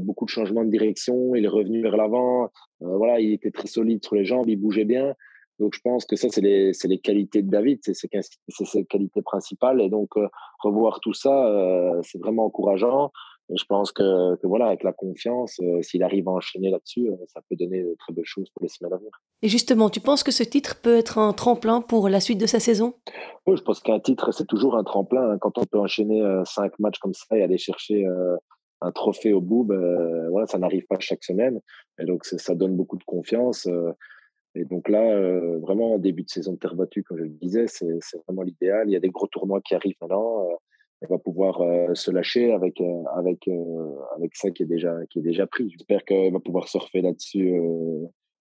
beaucoup 0.00 0.24
de 0.24 0.30
changements 0.30 0.64
de 0.64 0.70
direction. 0.70 1.34
Il 1.34 1.44
est 1.44 1.48
revenu 1.48 1.82
vers 1.82 1.96
l'avant. 1.96 2.50
voilà, 2.78 3.18
il 3.18 3.32
était 3.32 3.50
très 3.50 3.66
solide 3.66 4.04
sur 4.04 4.14
les 4.14 4.24
jambes, 4.24 4.48
il 4.48 4.54
bougeait 4.54 4.84
bien. 4.84 5.14
Donc, 5.58 5.74
je 5.74 5.80
pense 5.80 6.04
que 6.04 6.14
ça, 6.16 6.28
c'est 6.30 6.40
les, 6.40 6.72
les, 6.84 6.98
qualités 6.98 7.42
de 7.42 7.50
David, 7.50 7.80
c'est 7.82 7.94
ses, 7.94 8.08
ses 8.48 8.84
qualités 8.84 9.22
principales. 9.22 9.80
Et 9.80 9.88
donc, 9.88 10.10
euh, 10.16 10.28
revoir 10.60 11.00
tout 11.00 11.14
ça, 11.14 11.46
euh, 11.46 12.00
c'est 12.02 12.18
vraiment 12.18 12.46
encourageant. 12.46 13.10
Et 13.50 13.56
je 13.56 13.64
pense 13.64 13.92
que, 13.92 14.36
que 14.36 14.46
voilà, 14.46 14.66
avec 14.66 14.84
la 14.84 14.92
confiance, 14.92 15.58
euh, 15.60 15.80
s'il 15.82 16.02
arrive 16.02 16.28
à 16.28 16.32
enchaîner 16.32 16.70
là-dessus, 16.70 17.10
ça 17.26 17.40
peut 17.48 17.56
donner 17.56 17.82
de 17.82 17.96
très 17.98 18.12
belles 18.12 18.26
choses 18.26 18.50
pour 18.50 18.62
les 18.62 18.68
semaines 18.68 18.92
à 18.92 18.98
venir. 18.98 19.10
Et 19.42 19.48
justement, 19.48 19.90
tu 19.90 20.00
penses 20.00 20.22
que 20.22 20.30
ce 20.30 20.44
titre 20.44 20.80
peut 20.80 20.96
être 20.96 21.18
un 21.18 21.32
tremplin 21.32 21.80
pour 21.80 22.08
la 22.08 22.20
suite 22.20 22.38
de 22.38 22.46
sa 22.46 22.60
saison? 22.60 22.94
Oui, 23.46 23.56
je 23.56 23.62
pense 23.62 23.80
qu'un 23.80 24.00
titre, 24.00 24.32
c'est 24.32 24.46
toujours 24.46 24.76
un 24.76 24.84
tremplin. 24.84 25.30
Hein. 25.30 25.38
Quand 25.40 25.58
on 25.58 25.64
peut 25.64 25.78
enchaîner 25.78 26.22
cinq 26.44 26.78
matchs 26.78 26.98
comme 26.98 27.14
ça 27.14 27.36
et 27.36 27.42
aller 27.42 27.58
chercher 27.58 28.06
un 28.82 28.92
trophée 28.92 29.32
au 29.32 29.40
bout, 29.40 29.64
ben, 29.64 30.28
voilà, 30.30 30.46
ça 30.46 30.58
n'arrive 30.58 30.84
pas 30.86 30.98
chaque 31.00 31.24
semaine. 31.24 31.60
Et 31.98 32.04
donc, 32.04 32.26
ça 32.26 32.54
donne 32.54 32.76
beaucoup 32.76 32.98
de 32.98 33.04
confiance. 33.04 33.66
Et 34.58 34.64
donc 34.64 34.88
là, 34.88 35.02
euh, 35.02 35.58
vraiment, 35.60 35.94
en 35.94 35.98
début 35.98 36.24
de 36.24 36.30
saison 36.30 36.54
de 36.54 36.58
terre 36.58 36.74
battue, 36.74 37.04
comme 37.04 37.18
je 37.18 37.22
le 37.22 37.28
disais, 37.28 37.66
c'est 37.68 37.86
vraiment 38.26 38.42
l'idéal. 38.42 38.88
Il 38.88 38.92
y 38.92 38.96
a 38.96 39.00
des 39.00 39.08
gros 39.08 39.28
tournois 39.28 39.60
qui 39.60 39.76
arrivent 39.76 39.94
maintenant. 40.00 40.48
Euh, 40.50 40.54
on 41.02 41.14
va 41.14 41.18
pouvoir 41.18 41.60
euh, 41.60 41.94
se 41.94 42.10
lâcher 42.10 42.52
avec, 42.52 42.82
avec, 43.14 43.48
avec 44.16 44.34
ça 44.34 44.50
qui 44.50 44.64
est 44.64 44.66
déjà, 44.66 44.96
qui 45.10 45.20
est 45.20 45.22
déjà 45.22 45.46
pris. 45.46 45.70
J'espère 45.70 46.04
qu'elle 46.04 46.32
va 46.32 46.40
pouvoir 46.40 46.66
surfer 46.66 47.02
là-dessus 47.02 47.54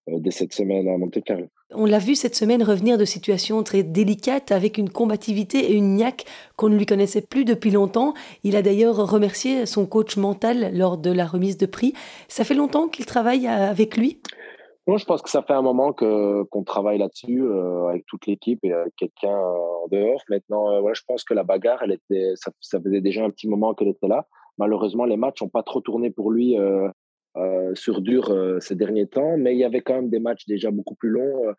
dès 0.08 0.32
cette 0.32 0.54
semaine 0.54 0.88
à 0.88 0.98
Monte 0.98 1.24
Carlo. 1.24 1.46
On 1.72 1.86
l'a 1.86 2.00
vu 2.00 2.16
cette 2.16 2.34
semaine 2.34 2.64
revenir 2.64 2.98
de 2.98 3.06
situations 3.06 3.62
très 3.62 3.84
délicates 3.84 4.52
avec 4.52 4.80
une 4.80 4.90
combativité 4.90 5.72
et 5.72 5.76
une 5.76 5.98
niaque 5.98 6.26
qu'on 6.56 6.70
ne 6.70 6.78
lui 6.78 6.88
connaissait 6.88 7.22
plus 7.22 7.46
depuis 7.46 7.70
longtemps. 7.70 8.16
Il 8.44 8.56
a 8.56 8.64
d'ailleurs 8.64 8.96
remercié 8.96 9.68
son 9.68 9.86
coach 9.86 10.18
mental 10.18 10.76
lors 10.76 10.98
de 10.98 11.12
la 11.12 11.28
remise 11.28 11.58
de 11.58 11.68
prix. 11.68 11.94
Ça 12.28 12.44
fait 12.44 12.56
longtemps 12.56 12.88
qu'il 12.88 13.06
travaille 13.06 13.46
avec 13.46 13.98
lui? 13.98 14.20
Moi, 14.88 14.98
je 14.98 15.04
pense 15.04 15.22
que 15.22 15.30
ça 15.30 15.44
fait 15.44 15.54
un 15.54 15.62
moment 15.62 15.92
que 15.92 16.44
qu'on 16.44 16.64
travaille 16.64 16.98
là-dessus 16.98 17.44
euh, 17.44 17.88
avec 17.88 18.06
toute 18.06 18.26
l'équipe 18.26 18.60
et 18.64 18.72
avec 18.72 18.96
quelqu'un 18.96 19.38
euh, 19.38 19.84
en 19.84 19.88
dehors. 19.92 20.22
Maintenant, 20.30 20.72
euh, 20.72 20.94
je 20.94 21.02
pense 21.06 21.26
que 21.26 21.34
la 21.34 21.44
bagarre, 21.44 21.84
elle 21.84 21.92
était, 21.92 22.32
ça, 22.36 22.80
faisait 22.82 23.02
déjà 23.02 23.26
un 23.26 23.30
petit 23.30 23.50
moment 23.50 23.74
qu'elle 23.74 23.90
était 23.90 24.08
là. 24.08 24.26
Malheureusement, 24.58 25.04
les 25.04 25.18
matchs 25.18 25.42
n'ont 25.42 25.50
pas 25.50 25.62
trop 25.62 25.82
tourné 25.82 26.10
pour 26.10 26.32
lui 26.32 26.56
sur 27.76 28.02
dur 28.02 28.36
ces 28.60 28.74
derniers 28.74 29.06
temps, 29.06 29.38
mais 29.38 29.54
il 29.54 29.60
y 29.60 29.64
avait 29.64 29.82
quand 29.82 29.94
même 29.94 30.10
des 30.10 30.20
matchs 30.20 30.48
déjà 30.48 30.72
beaucoup 30.72 30.96
plus 30.96 31.10
longs, 31.10 31.54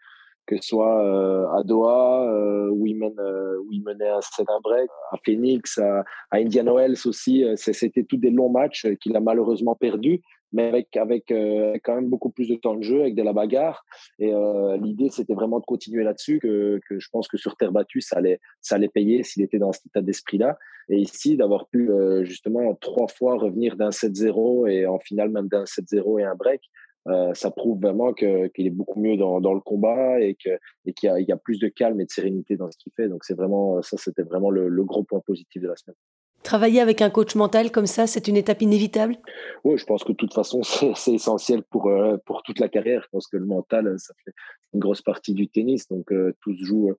que 0.47 0.57
ce 0.57 0.63
soit 0.63 1.57
à 1.57 1.63
Doha 1.63 2.27
où 2.73 2.87
il 2.89 2.97
mène, 2.97 3.21
où 3.61 3.69
il 3.71 3.85
menait 3.85 4.11
set 4.21 4.49
break, 4.65 4.91
à 5.13 5.17
Phoenix, 5.25 5.79
à, 5.79 6.01
à 6.33 6.39
Indian 6.39 6.75
Wells 6.75 7.07
aussi. 7.07 7.45
C'était 7.55 8.03
tous 8.03 8.17
des 8.17 8.31
longs 8.31 8.51
matchs 8.51 8.89
qu'il 9.01 9.15
a 9.17 9.21
malheureusement 9.21 9.77
perdus 9.77 10.21
mais 10.53 10.65
avec 10.69 10.97
avec 10.97 11.31
euh, 11.31 11.77
quand 11.85 11.95
même 11.95 12.09
beaucoup 12.09 12.31
plus 12.31 12.49
de 12.49 12.57
temps 12.57 12.75
de 12.75 12.83
jeu, 12.83 13.01
avec 13.01 13.15
de 13.15 13.23
la 13.23 13.33
bagarre. 13.33 13.85
Et 14.19 14.33
euh, 14.33 14.77
l'idée, 14.79 15.11
c'était 15.11 15.35
vraiment 15.35 15.61
de 15.61 15.65
continuer 15.65 16.05
là-dessus. 16.05 16.39
Que, 16.41 16.81
que 16.89 16.99
je 16.99 17.09
pense 17.11 17.29
que 17.29 17.37
sur 17.37 17.57
terre 17.57 17.73
battue, 17.73 18.01
ça 18.01 18.17
allait 18.17 18.41
ça 18.61 18.77
allait 18.77 18.89
payer 18.89 19.23
s'il 19.23 19.43
était 19.43 19.59
dans 19.59 19.73
cet 19.73 19.87
état 19.87 20.01
d'esprit-là. 20.01 20.59
Et 20.89 20.99
ici, 20.99 21.37
d'avoir 21.37 21.69
pu 21.69 21.91
euh, 21.91 22.25
justement 22.25 22.75
trois 22.75 23.09
fois 23.09 23.37
revenir 23.37 23.77
d'un 23.77 23.91
7-0 23.91 24.71
et 24.71 24.87
en 24.87 24.99
finale 24.99 25.31
même 25.31 25.49
d'un 25.49 25.65
7-0 25.65 26.21
et 26.21 26.25
un 26.25 26.35
break. 26.35 26.63
Euh, 27.07 27.33
ça 27.33 27.51
prouve 27.51 27.81
vraiment 27.81 28.13
qu'il 28.13 28.51
est 28.57 28.71
beaucoup 28.71 29.01
mieux 29.01 29.17
dans, 29.17 29.41
dans 29.41 29.55
le 29.55 29.61
combat 29.61 30.21
et 30.21 30.35
qu'il 30.35 30.59
et 30.85 30.93
qu'il 30.93 31.11
y, 31.19 31.25
y, 31.25 31.33
a 31.33 31.37
plus 31.39 31.59
de 31.59 31.69
calme 31.69 32.01
et 32.01 32.05
de 32.05 32.11
sérénité 32.11 32.57
dans 32.57 32.71
ce 32.71 32.77
qu'il 32.77 32.93
fait. 32.93 33.09
Donc 33.09 33.25
c'est 33.25 33.35
vraiment 33.35 33.81
ça, 33.83 33.97
c'était 33.97 34.25
vraiment 34.25 34.51
le, 34.51 34.69
le 34.69 34.85
gros 34.85 35.05
point 35.05 35.21
positif 35.21 35.63
de 35.63 35.69
la 35.69 35.77
semaine. 35.77 35.97
Travailler 36.45 36.81
avec 36.81 37.03
un 37.03 37.11
coach 37.11 37.35
mental 37.35 37.73
comme 37.73 37.87
ça, 37.87 38.07
c'est 38.07 38.29
une 38.29 38.37
étape 38.37 38.63
inévitable? 38.63 39.17
Oui, 39.65 39.77
je 39.77 39.85
pense 39.85 40.05
que 40.05 40.13
de 40.13 40.17
toute 40.17 40.33
façon, 40.33 40.63
c'est 40.95 41.13
essentiel 41.13 41.63
pour, 41.65 41.89
euh, 41.89 42.17
pour 42.25 42.43
toute 42.43 42.61
la 42.61 42.69
carrière. 42.69 43.03
Je 43.03 43.09
pense 43.11 43.27
que 43.27 43.37
le 43.37 43.45
mental, 43.45 43.93
ça 43.99 44.15
fait 44.25 44.33
une 44.73 44.81
grosse 44.81 45.03
partie 45.03 45.35
du 45.35 45.49
tennis. 45.49 45.89
Donc, 45.89 46.13
euh, 46.13 46.33
tout 46.41 46.55
se 46.55 46.65
joue, 46.65 46.95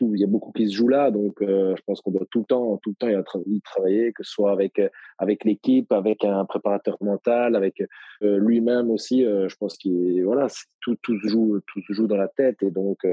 il 0.00 0.18
y 0.18 0.24
a 0.24 0.26
beaucoup 0.26 0.52
qui 0.52 0.68
se 0.68 0.74
joue 0.74 0.88
là. 0.88 1.10
Donc, 1.10 1.42
euh, 1.42 1.74
je 1.76 1.82
pense 1.86 2.00
qu'on 2.00 2.12
doit 2.12 2.26
tout 2.30 2.40
le 2.40 2.44
temps, 2.46 2.78
tout 2.82 2.90
le 2.90 2.96
temps 2.96 3.42
y, 3.46 3.60
travailler, 3.60 4.12
que 4.14 4.24
ce 4.24 4.32
soit 4.32 4.52
avec, 4.52 4.80
avec 5.18 5.44
l'équipe, 5.44 5.92
avec 5.92 6.24
un 6.24 6.44
préparateur 6.46 6.96
mental, 7.02 7.56
avec 7.56 7.82
lui-même 8.22 8.90
aussi. 8.90 9.22
je 9.22 9.54
pense 9.56 9.76
que 9.76 10.24
voilà, 10.24 10.46
tout, 10.80 10.96
tout, 11.02 11.20
se 11.20 11.28
joue, 11.28 11.60
tout 11.66 11.82
se 11.86 11.92
joue 11.92 12.06
dans 12.06 12.16
la 12.16 12.28
tête. 12.28 12.62
Et 12.62 12.70
donc, 12.70 13.06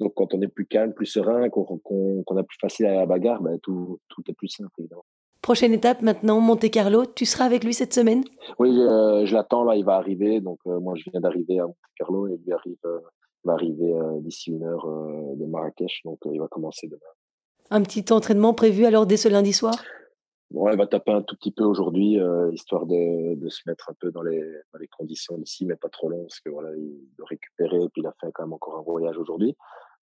donc, 0.00 0.14
quand 0.14 0.32
on 0.34 0.40
est 0.40 0.48
plus 0.48 0.66
calme, 0.66 0.94
plus 0.94 1.06
serein, 1.06 1.50
qu'on 1.50 2.36
a 2.36 2.42
plus 2.42 2.58
facile 2.58 2.86
à 2.86 2.94
la 2.94 3.06
bagarre, 3.06 3.42
ben, 3.42 3.58
tout, 3.58 4.00
tout, 4.08 4.22
est 4.28 4.32
plus 4.32 4.48
simple, 4.48 4.72
évidemment. 4.78 5.04
Prochaine 5.42 5.74
étape 5.74 6.00
maintenant, 6.00 6.40
Monte 6.40 6.70
Carlo. 6.70 7.04
Tu 7.04 7.26
seras 7.26 7.44
avec 7.44 7.64
lui 7.64 7.74
cette 7.74 7.92
semaine? 7.92 8.24
Oui, 8.58 8.70
euh, 8.80 9.26
je 9.26 9.34
l'attends. 9.34 9.62
Là, 9.64 9.76
il 9.76 9.84
va 9.84 9.96
arriver. 9.96 10.40
Donc, 10.40 10.58
euh, 10.66 10.80
moi, 10.80 10.94
je 10.96 11.10
viens 11.10 11.20
d'arriver 11.20 11.58
à 11.58 11.66
Monte 11.66 11.76
Carlo 11.96 12.28
et 12.28 12.38
lui 12.38 12.52
arrive, 12.52 12.78
euh, 12.86 12.98
va 13.44 13.52
arriver 13.52 13.94
d'ici 14.20 14.50
une 14.50 14.64
heure 14.64 14.86
de 14.86 15.44
Marrakech. 15.46 16.00
Donc, 16.04 16.18
il 16.30 16.40
va 16.40 16.48
commencer 16.48 16.88
demain. 16.88 17.00
Un 17.70 17.82
petit 17.82 18.04
entraînement 18.10 18.54
prévu 18.54 18.86
alors 18.86 19.06
dès 19.06 19.16
ce 19.16 19.28
lundi 19.28 19.52
soir? 19.52 19.74
Bon, 20.50 20.68
il 20.70 20.76
va 20.76 20.86
taper 20.86 21.12
un 21.12 21.22
tout 21.22 21.36
petit 21.36 21.52
peu 21.52 21.62
aujourd'hui, 21.62 22.18
histoire 22.52 22.84
de, 22.84 23.36
de, 23.36 23.48
se 23.48 23.62
mettre 23.66 23.88
un 23.88 23.94
peu 24.00 24.10
dans 24.10 24.22
les, 24.22 24.40
dans 24.72 24.80
les 24.80 24.88
conditions 24.88 25.38
d'ici, 25.38 25.64
mais 25.64 25.76
pas 25.76 25.88
trop 25.88 26.08
long, 26.08 26.22
parce 26.22 26.40
que 26.40 26.50
voilà, 26.50 26.70
il 26.76 27.08
doit 27.16 27.28
récupérer, 27.30 27.76
et 27.76 27.88
puis 27.88 28.02
il 28.02 28.06
a 28.06 28.14
fait 28.20 28.32
quand 28.34 28.42
même 28.42 28.52
encore 28.52 28.76
un 28.76 28.82
voyage 28.82 29.16
aujourd'hui. 29.16 29.56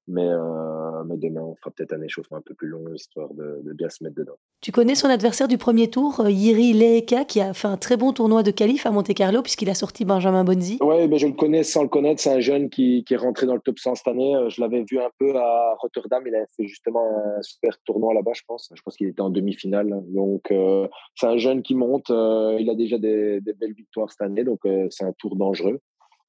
Mais, 0.09 0.27
euh, 0.27 1.05
mais 1.05 1.19
demain, 1.19 1.43
on 1.43 1.55
fera 1.55 1.71
peut-être 1.71 1.93
un 1.93 2.01
échauffement 2.01 2.39
un 2.39 2.43
peu 2.43 2.55
plus 2.55 2.69
long, 2.69 2.83
histoire 2.95 3.29
de, 3.35 3.61
bien 3.75 3.91
se 3.91 4.03
mettre 4.03 4.17
dedans. 4.17 4.37
Tu 4.63 4.73
connais 4.73 4.95
son 4.95 5.09
adversaire 5.09 5.49
du 5.49 5.59
premier 5.59 5.89
tour, 5.89 6.21
euh, 6.21 6.31
Yiri 6.31 6.73
Leeka, 6.73 7.27
qui 7.27 7.41
a 7.41 7.53
fait 7.53 7.69
un 7.69 7.77
très 7.77 7.99
bon 7.99 8.13
tournoi 8.13 8.43
de 8.43 8.51
qualif 8.51 8.87
à 8.87 8.91
Monte-Carlo, 8.91 9.43
puisqu'il 9.43 9.69
a 9.69 9.75
sorti 9.75 10.07
Benjamin 10.07 10.45
Bonzi? 10.45 10.79
Oui, 10.81 11.07
ben 11.09 11.19
je 11.19 11.27
le 11.27 11.35
connais 11.35 11.63
sans 11.63 11.83
le 11.83 11.89
connaître. 11.89 12.23
C'est 12.23 12.33
un 12.33 12.41
jeune 12.41 12.71
qui, 12.71 13.05
qui, 13.05 13.15
est 13.15 13.19
rentré 13.19 13.47
dans 13.47 13.55
le 13.55 13.61
top 13.61 13.79
100 13.79 13.97
cette 13.97 14.09
année. 14.09 14.35
Euh, 14.35 14.49
je 14.49 14.63
l'avais 14.63 14.83
vu 14.91 14.99
un 14.99 15.11
peu 15.19 15.37
à 15.37 15.77
Rotterdam. 15.79 16.23
Il 16.27 16.35
a 16.35 16.47
fait 16.57 16.67
justement 16.67 17.05
un 17.37 17.43
super 17.43 17.79
tournoi 17.85 18.15
là-bas, 18.15 18.33
je 18.35 18.43
pense. 18.47 18.73
Je 18.75 18.81
pense 18.81 18.97
qu'il 18.97 19.09
était 19.09 19.21
en 19.21 19.31
demi-finale. 19.31 20.03
Donc, 20.09 20.51
euh, 20.51 20.89
c'est 21.17 21.27
un 21.27 21.37
jeune 21.37 21.63
qui 21.63 21.75
monte. 21.75 22.09
il 22.09 22.69
a 22.71 22.75
déjà 22.75 22.97
des, 22.97 23.43
des, 23.43 23.53
belles 23.53 23.75
victoires 23.75 24.11
cette 24.11 24.23
année. 24.23 24.45
Donc, 24.45 24.61
c'est 24.91 25.05
un 25.05 25.13
tour 25.19 25.37
dangereux. 25.37 25.81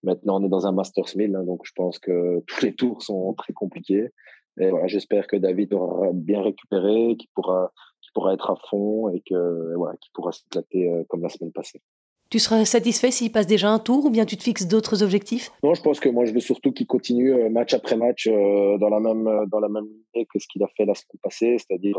Maintenant, 0.04 0.42
on 0.42 0.46
est 0.46 0.50
dans 0.50 0.66
un 0.66 0.72
Masters 0.72 1.16
1000, 1.16 1.36
hein, 1.36 1.44
donc 1.44 1.62
je 1.66 1.72
pense 1.76 2.00
que 2.00 2.42
tous 2.48 2.66
les 2.66 2.74
tours 2.74 3.02
sont 3.02 3.34
très 3.34 3.54
compliqués. 3.54 4.10
Et 4.60 4.70
voilà, 4.70 4.88
j'espère 4.88 5.28
que 5.28 5.38
David 5.38 5.74
aura 5.74 6.10
bien 6.14 6.42
récupéré, 6.42 7.16
qu'il 7.18 7.30
pourra, 7.34 7.72
qu'il 8.02 8.12
pourra 8.14 8.34
être 8.34 8.50
à 8.52 8.56
fond 8.70 9.10
et 9.10 9.22
que 9.22 9.76
voilà, 9.76 9.96
qu'il 9.98 10.12
pourra 10.14 10.32
s'éclater 10.32 10.92
euh, 10.92 11.04
comme 11.08 11.22
la 11.22 11.30
semaine 11.30 11.52
passée. 11.52 11.82
Tu 12.30 12.40
seras 12.40 12.64
satisfait 12.66 13.10
s'il 13.10 13.32
passe 13.32 13.48
déjà 13.48 13.70
un 13.70 13.80
tour 13.80 14.06
ou 14.06 14.10
bien 14.10 14.26
tu 14.26 14.38
te 14.38 14.44
fixes 14.44 14.68
d'autres 14.68 15.02
objectifs? 15.02 15.50
Non, 15.64 15.74
je 15.74 15.82
pense 15.82 16.00
que 16.00 16.10
moi 16.10 16.26
je 16.26 16.34
veux 16.34 16.42
surtout 16.42 16.72
qu'il 16.72 16.86
continue 16.88 17.34
euh, 17.34 17.50
match 17.50 17.74
après 17.74 17.96
match 17.96 18.28
euh, 18.28 18.78
dans 18.78 18.90
la 18.90 19.00
même 19.00 19.48
dans 19.50 19.60
la 19.60 19.70
même 19.70 19.88
que 20.14 20.40
ce 20.40 20.46
qu'il 20.48 20.62
a 20.62 20.68
fait 20.76 20.86
la 20.86 20.94
semaine 20.94 21.20
passée, 21.24 21.58
c'est-à-dire 21.58 21.98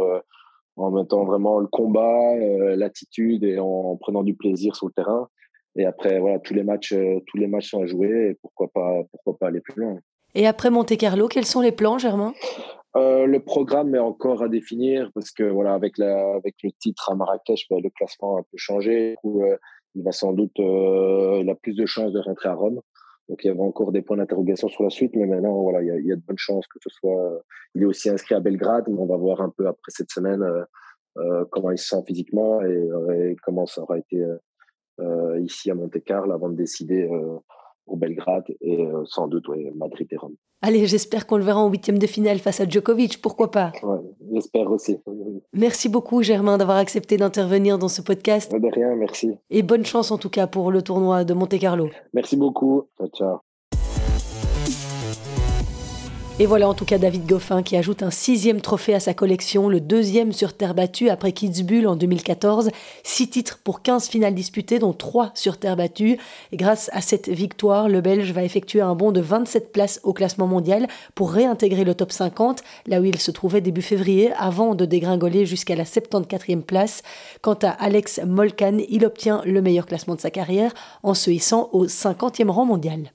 en 0.76 0.90
mettant 0.90 1.24
vraiment 1.24 1.58
le 1.58 1.66
combat, 1.66 2.36
l'attitude 2.76 3.42
et 3.42 3.58
en, 3.58 3.96
prenant 3.96 4.22
du 4.22 4.34
plaisir 4.34 4.76
sur 4.76 4.86
le 4.86 4.92
terrain. 4.92 5.28
Et 5.76 5.86
après, 5.86 6.18
voilà, 6.18 6.38
tous 6.38 6.54
les 6.54 6.64
matchs, 6.64 6.92
euh, 6.92 7.20
tous 7.26 7.36
les 7.36 7.46
matchs 7.46 7.70
sont 7.70 7.82
à 7.82 7.86
jouer. 7.86 8.30
Et 8.30 8.38
pourquoi 8.42 8.68
pas, 8.68 9.02
pourquoi 9.10 9.38
pas 9.38 9.46
aller 9.48 9.60
plus 9.60 9.80
loin. 9.80 9.98
Et 10.34 10.46
après 10.46 10.70
Monte 10.70 10.96
Carlo, 10.96 11.28
quels 11.28 11.46
sont 11.46 11.60
les 11.60 11.72
plans, 11.72 11.98
Germain? 11.98 12.32
Euh, 12.96 13.26
Le 13.26 13.40
programme 13.40 13.94
est 13.94 14.00
encore 14.00 14.42
à 14.42 14.48
définir 14.48 15.10
parce 15.14 15.30
que 15.30 15.44
voilà, 15.44 15.74
avec 15.74 15.96
la, 15.98 16.34
avec 16.34 16.56
le 16.62 16.70
titre 16.80 17.10
à 17.10 17.14
Marrakech, 17.14 17.66
ben, 17.70 17.80
le 17.82 17.90
classement 17.90 18.36
a 18.36 18.40
un 18.40 18.42
peu 18.42 18.56
changé. 18.56 19.16
Euh, 19.24 19.56
il 19.94 20.04
va 20.04 20.12
sans 20.12 20.32
doute, 20.32 20.56
il 20.58 21.48
a 21.50 21.54
plus 21.56 21.74
de 21.74 21.84
chances 21.84 22.12
de 22.12 22.20
rentrer 22.20 22.48
à 22.48 22.54
Rome. 22.54 22.80
Donc 23.28 23.44
il 23.44 23.48
y 23.48 23.50
avait 23.50 23.60
encore 23.60 23.92
des 23.92 24.02
points 24.02 24.16
d'interrogation 24.16 24.68
sur 24.68 24.84
la 24.84 24.90
suite, 24.90 25.12
mais 25.14 25.26
maintenant 25.26 25.60
voilà, 25.62 25.82
il 25.82 25.88
y, 25.88 25.90
a, 25.90 25.98
il 25.98 26.06
y, 26.06 26.12
a, 26.12 26.16
de 26.16 26.22
bonnes 26.26 26.38
chances 26.38 26.66
que 26.68 26.78
ce 26.80 26.90
soit. 26.90 27.42
Il 27.74 27.82
est 27.82 27.86
aussi 27.86 28.08
inscrit 28.08 28.36
à 28.36 28.40
Belgrade, 28.40 28.84
mais 28.88 28.98
on 28.98 29.06
va 29.06 29.16
voir 29.16 29.40
un 29.40 29.50
peu 29.56 29.66
après 29.66 29.90
cette 29.90 30.10
semaine 30.10 30.44
comment 31.50 31.72
il 31.72 31.78
se 31.78 31.88
sent 31.88 32.02
physiquement 32.06 32.62
et, 32.62 32.88
et 33.14 33.36
comment 33.42 33.66
ça 33.66 33.82
aura 33.82 33.98
été 33.98 34.22
euh, 34.22 34.36
ici 35.42 35.70
à 35.70 35.74
Monte-Carlo 35.74 36.32
avant 36.32 36.48
de 36.48 36.56
décider 36.56 37.02
euh, 37.02 37.38
pour 37.84 37.96
Belgrade 37.96 38.44
et 38.60 38.86
euh, 38.86 39.02
sans 39.06 39.26
doute 39.26 39.46
Madrid 39.74 40.06
et 40.10 40.16
Rome. 40.16 40.36
Allez, 40.62 40.86
j'espère 40.86 41.26
qu'on 41.26 41.38
le 41.38 41.42
verra 41.42 41.60
en 41.60 41.70
huitième 41.70 41.98
de 41.98 42.06
finale 42.06 42.38
face 42.38 42.60
à 42.60 42.68
Djokovic, 42.68 43.20
pourquoi 43.22 43.50
pas 43.50 43.72
J'espère 44.32 44.70
aussi. 44.70 44.98
Merci 45.54 45.88
beaucoup 45.88 46.22
Germain 46.22 46.58
d'avoir 46.58 46.76
accepté 46.76 47.16
d'intervenir 47.16 47.78
dans 47.78 47.88
ce 47.88 48.02
podcast. 48.02 48.54
De 48.54 48.68
rien, 48.68 48.94
merci. 48.94 49.32
Et 49.48 49.62
bonne 49.62 49.84
chance 49.84 50.10
en 50.10 50.18
tout 50.18 50.30
cas 50.30 50.46
pour 50.46 50.70
le 50.70 50.82
tournoi 50.82 51.24
de 51.24 51.34
Monte 51.34 51.58
Carlo. 51.58 51.88
Merci 52.12 52.36
beaucoup. 52.36 52.84
Ciao, 52.98 53.08
ciao. 53.08 53.49
Et 56.40 56.46
voilà 56.46 56.70
en 56.70 56.72
tout 56.72 56.86
cas 56.86 56.96
David 56.96 57.26
Goffin 57.26 57.62
qui 57.62 57.76
ajoute 57.76 58.02
un 58.02 58.10
sixième 58.10 58.62
trophée 58.62 58.94
à 58.94 59.00
sa 59.00 59.12
collection, 59.12 59.68
le 59.68 59.78
deuxième 59.78 60.32
sur 60.32 60.54
terre 60.54 60.74
battue 60.74 61.10
après 61.10 61.32
Kitzbühel 61.32 61.86
en 61.86 61.96
2014. 61.96 62.70
Six 63.02 63.28
titres 63.28 63.60
pour 63.62 63.82
15 63.82 64.08
finales 64.08 64.34
disputées, 64.34 64.78
dont 64.78 64.94
trois 64.94 65.32
sur 65.34 65.58
terre 65.58 65.76
battue. 65.76 66.16
Grâce 66.54 66.88
à 66.94 67.02
cette 67.02 67.28
victoire, 67.28 67.90
le 67.90 68.00
Belge 68.00 68.32
va 68.32 68.42
effectuer 68.42 68.80
un 68.80 68.94
bond 68.94 69.12
de 69.12 69.20
27 69.20 69.70
places 69.70 70.00
au 70.02 70.14
classement 70.14 70.46
mondial 70.46 70.88
pour 71.14 71.30
réintégrer 71.30 71.84
le 71.84 71.94
top 71.94 72.10
50, 72.10 72.62
là 72.86 73.02
où 73.02 73.04
il 73.04 73.18
se 73.18 73.30
trouvait 73.30 73.60
début 73.60 73.82
février, 73.82 74.32
avant 74.38 74.74
de 74.74 74.86
dégringoler 74.86 75.44
jusqu'à 75.44 75.76
la 75.76 75.84
74e 75.84 76.62
place. 76.62 77.02
Quant 77.42 77.58
à 77.62 77.68
Alex 77.68 78.18
Molkan, 78.26 78.78
il 78.88 79.04
obtient 79.04 79.42
le 79.44 79.60
meilleur 79.60 79.84
classement 79.84 80.14
de 80.14 80.22
sa 80.22 80.30
carrière 80.30 80.72
en 81.02 81.12
se 81.12 81.30
hissant 81.30 81.68
au 81.72 81.84
50e 81.84 82.48
rang 82.48 82.64
mondial. 82.64 83.10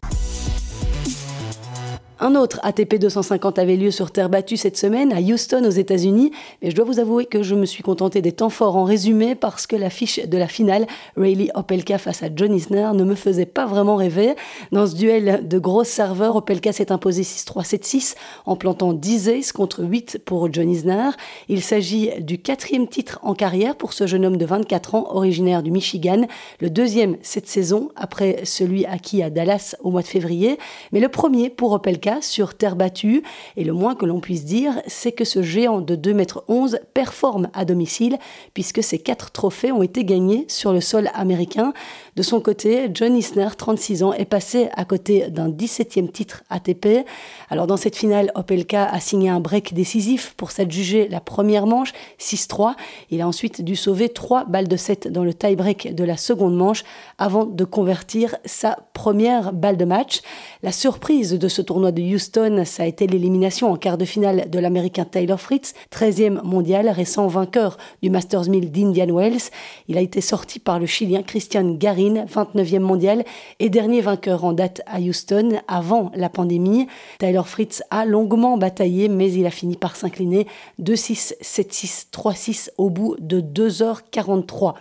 Un 2.17 2.35
autre 2.35 2.61
ATP 2.63 2.95
250 2.95 3.59
avait 3.59 3.75
lieu 3.75 3.91
sur 3.91 4.09
terre 4.09 4.29
battue 4.29 4.55
cette 4.55 4.77
semaine 4.77 5.11
à 5.11 5.19
Houston 5.19 5.65
aux 5.65 5.69
États-Unis, 5.69 6.31
mais 6.61 6.71
je 6.71 6.75
dois 6.75 6.85
vous 6.85 6.99
avouer 7.01 7.25
que 7.25 7.43
je 7.43 7.55
me 7.55 7.65
suis 7.65 7.83
contenté 7.83 8.21
des 8.21 8.31
temps 8.31 8.49
forts 8.49 8.77
en 8.77 8.85
résumé 8.85 9.35
parce 9.35 9.67
que 9.67 9.75
l'affiche 9.75 10.25
de 10.25 10.37
la 10.37 10.47
finale, 10.47 10.87
Rayleigh 11.17 11.51
Opelka 11.55 11.97
face 11.97 12.23
à 12.23 12.27
John 12.33 12.55
Isner, 12.55 12.91
ne 12.93 13.03
me 13.03 13.15
faisait 13.15 13.45
pas 13.45 13.65
vraiment 13.65 13.97
rêver. 13.97 14.35
Dans 14.71 14.87
ce 14.87 14.95
duel 14.95 15.45
de 15.45 15.59
gros 15.59 15.83
serveurs, 15.83 16.37
Opelka 16.37 16.71
s'est 16.71 16.93
imposé 16.93 17.23
6-3, 17.23 17.65
7-6 17.65 18.15
en 18.45 18.55
plantant 18.55 18.93
10 18.93 19.29
aces 19.29 19.51
contre 19.51 19.83
8 19.83 20.21
pour 20.23 20.53
John 20.53 20.69
Isner. 20.69 21.09
Il 21.49 21.61
s'agit 21.61 22.11
du 22.21 22.37
quatrième 22.37 22.87
titre 22.87 23.19
en 23.23 23.33
carrière 23.33 23.75
pour 23.75 23.91
ce 23.91 24.07
jeune 24.07 24.25
homme 24.25 24.37
de 24.37 24.45
24 24.45 24.95
ans, 24.95 25.07
originaire 25.09 25.63
du 25.63 25.71
Michigan, 25.71 26.21
le 26.61 26.69
deuxième 26.69 27.17
cette 27.23 27.47
saison 27.47 27.89
après 27.97 28.39
celui 28.45 28.85
acquis 28.85 29.21
à 29.21 29.29
Dallas 29.29 29.75
au 29.83 29.91
mois 29.91 30.01
de 30.01 30.07
février, 30.07 30.57
mais 30.93 31.01
le 31.01 31.09
premier 31.09 31.49
pour 31.49 31.73
Opelka 31.73 32.04
sur 32.21 32.55
terre 32.55 32.75
battue. 32.75 33.23
Et 33.57 33.63
le 33.63 33.73
moins 33.73 33.95
que 33.95 34.05
l'on 34.05 34.19
puisse 34.19 34.45
dire, 34.45 34.81
c'est 34.87 35.11
que 35.11 35.25
ce 35.25 35.41
géant 35.41 35.81
de 35.81 35.95
2 35.95 36.13
mètres 36.13 36.43
11 36.47 36.79
performe 36.93 37.49
à 37.53 37.65
domicile, 37.65 38.17
puisque 38.53 38.83
ses 38.83 38.99
quatre 38.99 39.31
trophées 39.31 39.71
ont 39.71 39.83
été 39.83 40.05
gagnés 40.05 40.45
sur 40.47 40.73
le 40.73 40.81
sol 40.81 41.09
américain. 41.13 41.73
De 42.15 42.23
son 42.23 42.39
côté, 42.39 42.89
John 42.93 43.15
Isner, 43.15 43.49
36 43.57 44.03
ans, 44.03 44.13
est 44.13 44.25
passé 44.25 44.69
à 44.75 44.85
côté 44.85 45.29
d'un 45.29 45.49
17e 45.49 46.11
titre 46.11 46.43
ATP. 46.49 47.05
Alors 47.49 47.67
dans 47.67 47.77
cette 47.77 47.95
finale, 47.95 48.31
Opelka 48.35 48.85
a 48.85 48.99
signé 48.99 49.29
un 49.29 49.39
break 49.39 49.73
décisif 49.73 50.33
pour 50.37 50.51
s'adjuger 50.51 51.07
la 51.09 51.19
première 51.19 51.67
manche, 51.67 51.93
6-3. 52.19 52.75
Il 53.11 53.21
a 53.21 53.27
ensuite 53.27 53.61
dû 53.61 53.75
sauver 53.75 54.09
3 54.09 54.45
balles 54.45 54.67
de 54.67 54.77
7 54.77 55.11
dans 55.11 55.23
le 55.23 55.33
tie-break 55.33 55.93
de 55.93 56.03
la 56.03 56.17
seconde 56.17 56.55
manche 56.55 56.83
avant 57.17 57.45
de 57.45 57.63
convertir 57.63 58.35
sa 58.45 58.79
première 58.93 59.53
balle 59.53 59.77
de 59.77 59.85
match. 59.85 60.21
La 60.63 60.71
surprise 60.71 61.33
de 61.33 61.47
ce 61.47 61.61
tournoi 61.61 61.91
de 61.95 62.01
Houston, 62.03 62.63
ça 62.65 62.83
a 62.83 62.85
été 62.85 63.07
l'élimination 63.07 63.71
en 63.71 63.77
quart 63.77 63.97
de 63.97 64.05
finale 64.05 64.49
de 64.49 64.59
l'Américain 64.59 65.05
Taylor 65.05 65.39
Fritz, 65.39 65.73
13e 65.91 66.43
mondial, 66.43 66.89
récent 66.89 67.25
vainqueur 67.27 67.77
du 68.03 68.11
Masters 68.11 68.49
1000 68.49 68.71
d'Indian 68.71 69.07
Wells. 69.07 69.49
Il 69.87 69.97
a 69.97 70.01
été 70.01 70.21
sorti 70.21 70.59
par 70.59 70.77
le 70.77 70.85
Chilien 70.85 71.23
Christian 71.23 71.73
Garin, 71.73 72.25
29e 72.25 72.79
mondial 72.79 73.23
et 73.59 73.69
dernier 73.69 74.01
vainqueur 74.01 74.43
en 74.43 74.53
date 74.53 74.81
à 74.85 74.99
Houston 74.99 75.61
avant 75.67 76.11
la 76.15 76.29
pandémie. 76.29 76.87
Taylor 77.17 77.47
Fritz 77.47 77.81
a 77.89 78.05
longuement 78.05 78.57
bataillé, 78.57 79.07
mais 79.07 79.31
il 79.31 79.45
a 79.45 79.51
fini 79.51 79.77
par 79.77 79.95
s'incliner 79.95 80.45
2-6, 80.81 81.35
7-6, 81.41 82.07
3-6 82.11 82.69
au 82.77 82.89
bout 82.89 83.15
de 83.19 83.39
2h43. 83.39 84.73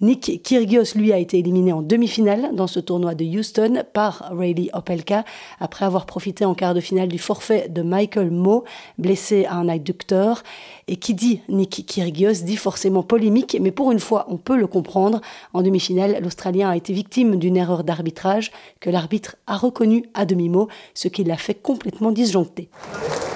Nick 0.00 0.42
Kyrgios, 0.42 0.96
lui, 0.96 1.12
a 1.12 1.18
été 1.18 1.38
éliminé 1.38 1.72
en 1.72 1.80
demi-finale 1.80 2.50
dans 2.54 2.66
ce 2.66 2.80
tournoi 2.80 3.14
de 3.14 3.24
Houston 3.24 3.84
par 3.92 4.30
Rayleigh 4.36 4.70
Opelka 4.74 5.24
après 5.60 5.84
avoir 5.84 6.06
profité 6.06 6.44
en 6.44 6.54
quart 6.56 6.74
de 6.74 6.80
finale 6.80 7.06
du 7.06 7.18
forfait 7.20 7.68
de 7.68 7.82
Michael 7.82 8.32
Moe, 8.32 8.64
blessé 8.98 9.44
à 9.44 9.54
un 9.54 9.68
adducteur. 9.68 10.42
Et 10.88 10.96
qui 10.96 11.14
dit 11.14 11.40
Nick 11.48 11.84
Kyrgios 11.86 12.42
dit 12.44 12.56
forcément 12.56 13.04
polémique, 13.04 13.56
mais 13.60 13.70
pour 13.70 13.92
une 13.92 14.00
fois, 14.00 14.26
on 14.28 14.36
peut 14.36 14.56
le 14.56 14.66
comprendre. 14.66 15.20
En 15.52 15.62
demi-finale, 15.62 16.18
l'Australien 16.20 16.70
a 16.70 16.76
été 16.76 16.92
victime 16.92 17.36
d'une 17.36 17.56
erreur 17.56 17.84
d'arbitrage 17.84 18.50
que 18.80 18.90
l'arbitre 18.90 19.36
a 19.46 19.56
reconnue 19.56 20.04
à 20.14 20.26
demi-mot, 20.26 20.68
ce 20.94 21.06
qui 21.06 21.22
l'a 21.22 21.36
fait 21.36 21.54
complètement 21.54 22.10
disjoncter. 22.10 22.68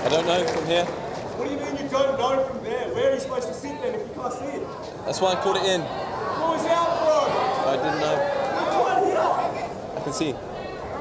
I 0.07 0.11
don't 0.11 0.25
know 0.25 0.45
from 0.47 0.67
here. 0.67 0.85
What 1.39 1.47
do 1.47 1.53
you 1.53 1.59
mean 1.59 1.77
you 1.77 1.89
don't 1.91 2.19
know 2.19 2.43
from 2.45 2.65
there? 2.65 2.89
Where 2.95 3.11
are 3.11 3.15
you 3.15 3.21
supposed 3.21 3.49
to 3.49 3.55
sit 3.55 3.81
then 3.83 3.95
if 3.95 4.01
you 4.01 4.15
can't 4.21 4.33
see 4.33 4.57
it? 4.57 4.63
That's 5.05 5.21
why 5.21 5.33
I 5.33 5.37
called 5.37 5.57
it 5.57 5.67
in. 5.67 5.83
I 5.83 7.77
didn't 7.77 8.01
know. 8.01 8.41
I 9.97 10.01
can 10.03 10.13
see. 10.13 10.35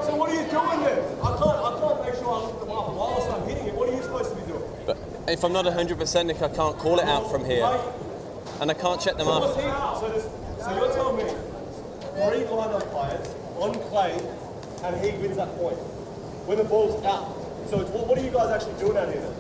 So 0.04 0.16
what 0.16 0.30
are 0.30 0.36
you 0.36 0.44
doing 0.50 0.84
then? 0.84 1.00
If 5.31 5.43
I'm 5.43 5.53
not 5.53 5.65
100% 5.65 6.25
Nick, 6.25 6.41
I 6.41 6.50
can't 6.50 6.77
call 6.77 7.00
it 7.00 7.05
out 7.05 7.31
from 7.31 7.45
here. 7.45 7.65
And 8.62 8.69
I 8.69 8.74
can't 8.74 9.00
check 9.00 9.15
them 9.17 9.27
So, 9.27 9.33
up. 9.33 10.00
so, 10.00 10.09
this, 10.09 10.24
so 10.63 10.75
you're 10.75 10.93
telling 10.93 11.17
me 11.17 11.31
three 12.13 12.45
line 12.45 12.74
umpires 12.74 13.27
on 13.57 13.74
clay 13.89 14.13
and 14.83 15.05
he 15.05 15.12
wins 15.21 15.38
that 15.38 15.55
point 15.57 15.77
when 16.48 16.57
the 16.57 16.63
ball's 16.63 17.03
out. 17.05 17.36
So 17.69 17.81
it's, 17.81 17.89
what, 17.91 18.07
what 18.07 18.17
are 18.17 18.24
you 18.24 18.31
guys 18.31 18.50
actually 18.50 18.79
doing 18.79 18.98
out 18.98 19.12
here 19.12 19.21
then? 19.21 19.36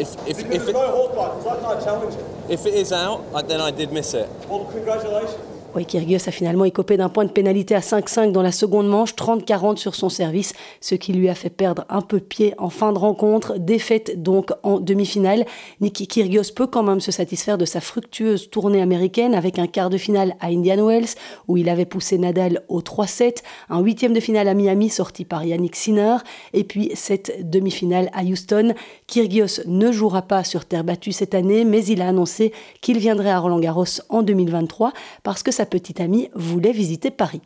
If, 0.00 0.14
if, 0.26 0.38
if, 0.40 0.48
there's 0.48 0.68
it, 0.68 0.72
no 0.72 0.86
Hawkeye 0.90 1.36
because 1.38 1.46
I 1.46 1.60
can't 1.60 1.84
challenge 1.84 2.14
it. 2.14 2.50
if 2.50 2.66
it 2.66 2.74
is 2.74 2.92
out, 2.92 3.48
then 3.48 3.60
I 3.60 3.70
did 3.70 3.92
miss 3.92 4.14
it. 4.14 4.28
Well, 4.48 4.64
congratulations. 4.66 5.36
Oui, 5.78 5.86
Kyrgios 5.86 6.26
a 6.28 6.32
finalement 6.32 6.64
écopé 6.64 6.96
d'un 6.96 7.08
point 7.08 7.24
de 7.24 7.30
pénalité 7.30 7.76
à 7.76 7.78
5-5 7.78 8.32
dans 8.32 8.42
la 8.42 8.50
seconde 8.50 8.88
manche, 8.88 9.14
30-40 9.14 9.76
sur 9.76 9.94
son 9.94 10.08
service, 10.08 10.52
ce 10.80 10.96
qui 10.96 11.12
lui 11.12 11.28
a 11.28 11.36
fait 11.36 11.50
perdre 11.50 11.84
un 11.88 12.00
peu 12.00 12.18
pied 12.18 12.52
en 12.58 12.68
fin 12.68 12.92
de 12.92 12.98
rencontre. 12.98 13.56
Défaite 13.58 14.20
donc 14.20 14.50
en 14.64 14.80
demi-finale. 14.80 15.46
Nicky 15.80 16.08
Kyrgios 16.08 16.52
peut 16.52 16.66
quand 16.66 16.82
même 16.82 16.98
se 16.98 17.12
satisfaire 17.12 17.58
de 17.58 17.64
sa 17.64 17.80
fructueuse 17.80 18.50
tournée 18.50 18.82
américaine 18.82 19.36
avec 19.36 19.60
un 19.60 19.68
quart 19.68 19.88
de 19.88 19.98
finale 19.98 20.34
à 20.40 20.48
Indian 20.48 20.84
Wells 20.84 21.14
où 21.46 21.56
il 21.56 21.68
avait 21.68 21.84
poussé 21.84 22.18
Nadal 22.18 22.64
au 22.68 22.80
3-7, 22.80 23.44
un 23.70 23.78
huitième 23.78 24.14
de 24.14 24.18
finale 24.18 24.48
à 24.48 24.54
Miami 24.54 24.90
sorti 24.90 25.24
par 25.24 25.44
Yannick 25.44 25.76
Sinner 25.76 26.16
et 26.54 26.64
puis 26.64 26.90
cette 26.94 27.48
demi-finale 27.48 28.10
à 28.14 28.24
Houston. 28.24 28.74
Kyrgios 29.06 29.62
ne 29.66 29.92
jouera 29.92 30.22
pas 30.22 30.42
sur 30.42 30.64
terre 30.64 30.82
battue 30.82 31.12
cette 31.12 31.36
année, 31.36 31.64
mais 31.64 31.84
il 31.84 32.02
a 32.02 32.08
annoncé 32.08 32.52
qu'il 32.80 32.98
viendrait 32.98 33.30
à 33.30 33.38
Roland 33.38 33.60
Garros 33.60 33.84
en 34.08 34.24
2023 34.24 34.92
parce 35.22 35.44
que 35.44 35.52
sa 35.52 35.67
petite 35.68 36.00
amie 36.00 36.30
voulait 36.34 36.72
visiter 36.72 37.10
Paris. 37.10 37.42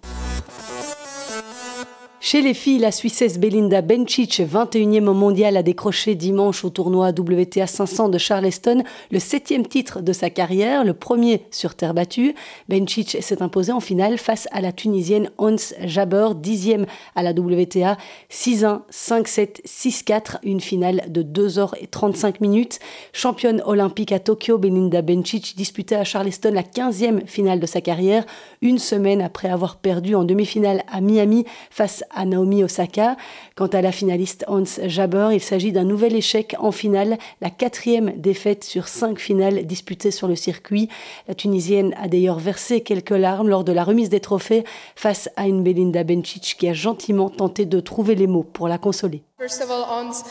Chez 2.24 2.40
les 2.40 2.54
filles, 2.54 2.78
la 2.78 2.92
Suissesse 2.92 3.36
Belinda 3.40 3.82
Bencic, 3.82 4.38
21e 4.38 5.08
au 5.08 5.12
mondial, 5.12 5.56
a 5.56 5.64
décroché 5.64 6.14
dimanche 6.14 6.64
au 6.64 6.70
tournoi 6.70 7.08
WTA 7.08 7.66
500 7.66 8.10
de 8.10 8.16
Charleston 8.16 8.84
le 9.10 9.18
septième 9.18 9.66
titre 9.66 10.00
de 10.00 10.12
sa 10.12 10.30
carrière, 10.30 10.84
le 10.84 10.94
premier 10.94 11.42
sur 11.50 11.74
terre 11.74 11.94
battue. 11.94 12.36
Bencic 12.68 13.16
s'est 13.20 13.42
imposé 13.42 13.72
en 13.72 13.80
finale 13.80 14.18
face 14.18 14.46
à 14.52 14.60
la 14.60 14.70
Tunisienne 14.70 15.32
Hans 15.36 15.56
Jaber, 15.80 16.28
dixième 16.36 16.86
à 17.16 17.24
la 17.24 17.32
WTA, 17.32 17.96
6-1, 18.30 18.82
5-7, 18.88 19.64
6-4, 19.66 20.36
une 20.44 20.60
finale 20.60 21.02
de 21.08 21.24
2h35 21.24 22.36
minutes. 22.40 22.78
Championne 23.12 23.60
olympique 23.66 24.12
à 24.12 24.20
Tokyo, 24.20 24.58
Belinda 24.58 25.02
Bencic 25.02 25.56
disputait 25.56 25.96
à 25.96 26.04
Charleston 26.04 26.52
la 26.54 26.62
15e 26.62 27.26
finale 27.26 27.58
de 27.58 27.66
sa 27.66 27.80
carrière, 27.80 28.24
une 28.60 28.78
semaine 28.78 29.22
après 29.22 29.48
avoir 29.48 29.74
perdu 29.74 30.14
en 30.14 30.22
demi-finale 30.22 30.84
à 30.86 31.00
Miami 31.00 31.46
face 31.72 32.04
à 32.10 32.11
Naomi 32.24 32.64
Osaka. 32.64 33.16
Quant 33.56 33.66
à 33.66 33.82
la 33.82 33.92
finaliste 33.92 34.44
Hans 34.48 34.64
Jaber, 34.84 35.30
il 35.32 35.40
s'agit 35.40 35.72
d'un 35.72 35.84
nouvel 35.84 36.14
échec 36.14 36.54
en 36.58 36.72
finale, 36.72 37.18
la 37.40 37.50
quatrième 37.50 38.12
défaite 38.16 38.64
sur 38.64 38.88
cinq 38.88 39.18
finales 39.18 39.66
disputées 39.66 40.10
sur 40.10 40.28
le 40.28 40.36
circuit. 40.36 40.88
La 41.28 41.34
Tunisienne 41.34 41.94
a 42.00 42.08
d'ailleurs 42.08 42.38
versé 42.38 42.80
quelques 42.80 43.10
larmes 43.10 43.48
lors 43.48 43.64
de 43.64 43.72
la 43.72 43.84
remise 43.84 44.08
des 44.08 44.20
trophées 44.20 44.64
face 44.96 45.28
à 45.36 45.46
une 45.46 45.62
Belinda 45.62 46.04
Bencic 46.04 46.56
qui 46.58 46.68
a 46.68 46.72
gentiment 46.72 47.30
tenté 47.30 47.66
de 47.66 47.80
trouver 47.80 48.14
les 48.14 48.26
mots 48.26 48.44
pour 48.44 48.68
la 48.68 48.78
consoler. 48.78 49.22
First 49.38 49.62
of 49.62 49.70
all, 49.70 49.84
Ons, 49.90 50.24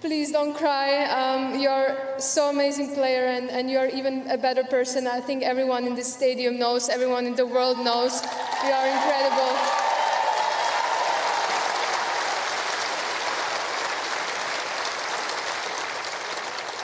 please 0.00 0.32
don't 0.32 0.54
cry. 0.54 1.04
Um, 1.06 1.60
you're 1.60 1.96
so 2.18 2.50
amazing 2.50 2.94
player, 2.94 3.26
and, 3.26 3.50
and 3.50 3.70
you're 3.70 3.88
even 3.88 4.24
a 4.30 4.36
better 4.36 4.64
person. 4.64 5.06
I 5.06 5.20
think 5.20 5.42
everyone 5.42 5.86
in 5.86 5.94
this 5.94 6.12
stadium 6.12 6.58
knows, 6.58 6.88
everyone 6.88 7.26
in 7.26 7.34
the 7.34 7.46
world 7.46 7.78
knows. 7.78 8.22
You 8.64 8.72
are 8.72 8.86
incredible. 8.86 9.21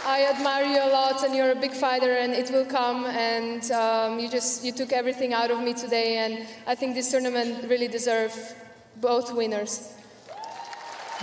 I 0.09 0.25
admire 0.25 0.65
you 0.65 0.83
a 0.83 0.89
lot, 0.91 1.23
and 1.23 1.35
you're 1.35 1.51
a 1.51 1.55
big 1.55 1.75
fighter, 1.75 2.15
and 2.15 2.33
it 2.33 2.51
will 2.51 2.65
come. 2.65 3.05
And 3.05 3.71
um, 3.71 4.19
you 4.19 4.27
just 4.31 4.65
you 4.65 4.73
took 4.73 4.91
everything 4.91 5.35
out 5.35 5.51
of 5.51 5.61
me 5.63 5.75
today, 5.75 6.17
and 6.17 6.47
I 6.67 6.75
think 6.75 6.95
this 6.95 7.11
tournament 7.11 7.69
really 7.69 7.89
deserves 7.89 8.55
both 8.97 9.35
winners. 9.35 9.93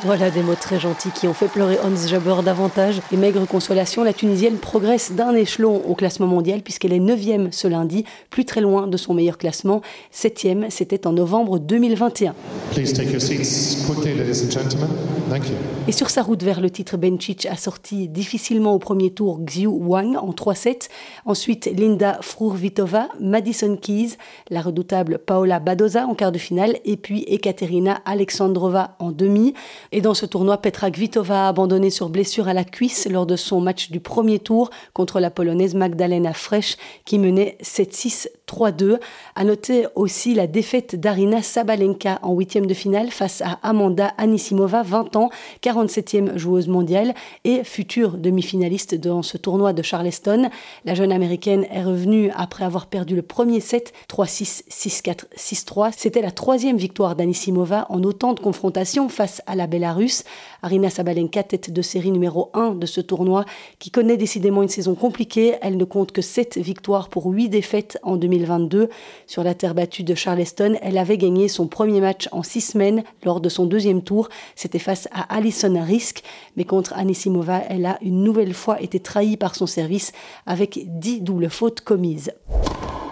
Voilà 0.03 0.29
des 0.29 0.41
mots 0.41 0.55
très 0.55 0.77
gentils 0.77 1.11
qui 1.11 1.25
ont 1.25 1.33
fait 1.33 1.47
pleurer 1.47 1.77
Hans 1.81 2.07
Jaber 2.07 2.35
davantage. 2.43 2.99
Et 3.13 3.17
maigre 3.17 3.45
consolation, 3.45 4.03
la 4.03 4.11
Tunisienne 4.11 4.57
progresse 4.57 5.13
d'un 5.13 5.33
échelon 5.33 5.81
au 5.87 5.95
classement 5.95 6.27
mondial 6.27 6.61
puisqu'elle 6.61 6.91
est 6.91 6.99
9e 6.99 7.51
ce 7.51 7.69
lundi, 7.69 8.03
plus 8.29 8.43
très 8.43 8.59
loin 8.59 8.87
de 8.87 8.97
son 8.97 9.13
meilleur 9.13 9.37
classement. 9.37 9.81
7e, 10.13 10.69
c'était 10.69 11.07
en 11.07 11.13
novembre 11.13 11.59
2021. 11.59 12.35
Please 12.73 12.91
take 12.93 13.09
your 13.09 13.21
seats 13.21 13.85
quickly, 13.87 14.13
ladies 14.15 14.43
and 14.43 14.51
gentlemen. 14.51 14.89
Thank 15.29 15.49
you. 15.49 15.55
Et 15.87 15.91
sur 15.91 16.09
sa 16.09 16.23
route 16.23 16.43
vers 16.43 16.61
le 16.61 16.69
titre, 16.71 16.97
Bencic 16.97 17.45
a 17.45 17.55
sorti 17.55 18.07
difficilement 18.07 18.73
au 18.73 18.79
premier 18.79 19.11
tour 19.11 19.39
Xiu 19.45 19.67
Wang 19.67 20.17
en 20.17 20.31
3-7. 20.31 20.89
Ensuite, 21.25 21.67
Linda 21.67 22.17
Frurvitova, 22.21 23.07
Madison 23.19 23.77
Keys, 23.77 24.17
la 24.49 24.61
redoutable 24.61 25.19
Paola 25.19 25.59
Badoza 25.59 26.07
en 26.07 26.15
quart 26.15 26.31
de 26.31 26.39
finale 26.39 26.77
et 26.85 26.97
puis 26.97 27.23
Ekaterina 27.27 28.01
Alexandrova 28.05 28.95
en 28.99 29.11
demi. 29.11 29.53
Et 29.91 30.01
dans 30.01 30.13
ce 30.13 30.25
tournoi, 30.25 30.57
Petra 30.57 30.91
Kvitova 30.91 31.45
a 31.45 31.49
abandonné 31.49 31.89
sur 31.89 32.09
blessure 32.09 32.47
à 32.47 32.53
la 32.53 32.63
cuisse 32.63 33.07
lors 33.09 33.25
de 33.25 33.35
son 33.35 33.61
match 33.61 33.91
du 33.91 33.99
premier 33.99 34.39
tour 34.39 34.69
contre 34.93 35.19
la 35.19 35.29
polonaise 35.29 35.75
Magdalena 35.75 36.33
Fresh 36.33 36.77
qui 37.05 37.19
menait 37.19 37.57
7-6, 37.61 38.27
3-2. 38.47 38.99
À 39.35 39.43
noter 39.43 39.87
aussi 39.95 40.33
la 40.33 40.47
défaite 40.47 40.95
d'Arina 40.95 41.41
Sabalenka 41.41 42.19
en 42.21 42.33
huitième 42.33 42.65
de 42.65 42.73
finale 42.73 43.11
face 43.11 43.41
à 43.41 43.59
Amanda 43.63 44.13
Anisimova, 44.17 44.83
20 44.83 45.15
ans, 45.15 45.29
47e 45.63 46.37
joueuse 46.37 46.67
mondiale 46.67 47.13
et 47.43 47.63
future 47.63 48.17
demi-finaliste 48.17 48.95
dans 48.95 49.21
ce 49.21 49.37
tournoi 49.37 49.73
de 49.73 49.81
Charleston. 49.81 50.49
La 50.85 50.95
jeune 50.95 51.11
américaine 51.11 51.65
est 51.71 51.83
revenue 51.83 52.31
après 52.35 52.65
avoir 52.65 52.87
perdu 52.87 53.15
le 53.15 53.21
premier 53.21 53.59
set 53.59 53.93
3-6, 54.09 54.63
6-4, 54.69 55.25
6-3. 55.37 55.93
C'était 55.95 56.21
la 56.21 56.31
troisième 56.31 56.77
victoire 56.77 57.15
d'Anisimova 57.15 57.85
en 57.89 58.03
autant 58.03 58.33
de 58.33 58.39
confrontations 58.39 59.09
face 59.09 59.41
à 59.47 59.55
la 59.55 59.67
Bélarus. 59.67 60.23
Arina 60.61 60.89
Sabalenka, 60.89 61.43
tête 61.43 61.71
de 61.71 61.81
série 61.81 62.11
numéro 62.11 62.49
1 62.53 62.71
de 62.71 62.85
ce 62.85 63.01
tournoi, 63.01 63.45
qui 63.79 63.91
connaît 63.91 64.17
décidément 64.17 64.63
une 64.63 64.69
saison 64.69 64.95
compliquée. 64.95 65.55
Elle 65.61 65.77
ne 65.77 65.85
compte 65.85 66.11
que 66.11 66.21
7 66.21 66.57
victoires 66.57 67.09
pour 67.09 67.25
8 67.27 67.49
défaites 67.49 67.97
en 68.03 68.17
2022. 68.37 68.89
Sur 69.27 69.43
la 69.43 69.53
terre 69.53 69.75
battue 69.75 70.03
de 70.03 70.15
Charleston, 70.15 70.77
elle 70.81 70.97
avait 70.97 71.17
gagné 71.17 71.47
son 71.47 71.67
premier 71.67 72.01
match 72.01 72.27
en 72.31 72.43
6 72.43 72.61
semaines 72.61 73.03
lors 73.23 73.41
de 73.41 73.49
son 73.49 73.65
deuxième 73.65 74.01
tour. 74.01 74.29
C'était 74.55 74.79
face 74.79 75.07
à 75.11 75.21
Alison 75.35 75.81
Risk. 75.83 76.23
Mais 76.55 76.65
contre 76.65 76.93
Anisimova, 76.93 77.61
elle 77.69 77.85
a 77.85 77.97
une 78.01 78.23
nouvelle 78.23 78.53
fois 78.53 78.81
été 78.81 78.99
trahie 78.99 79.37
par 79.37 79.55
son 79.55 79.67
service 79.67 80.11
avec 80.45 80.79
10 80.99 81.21
doubles 81.21 81.49
fautes 81.49 81.81
commises. 81.81 82.31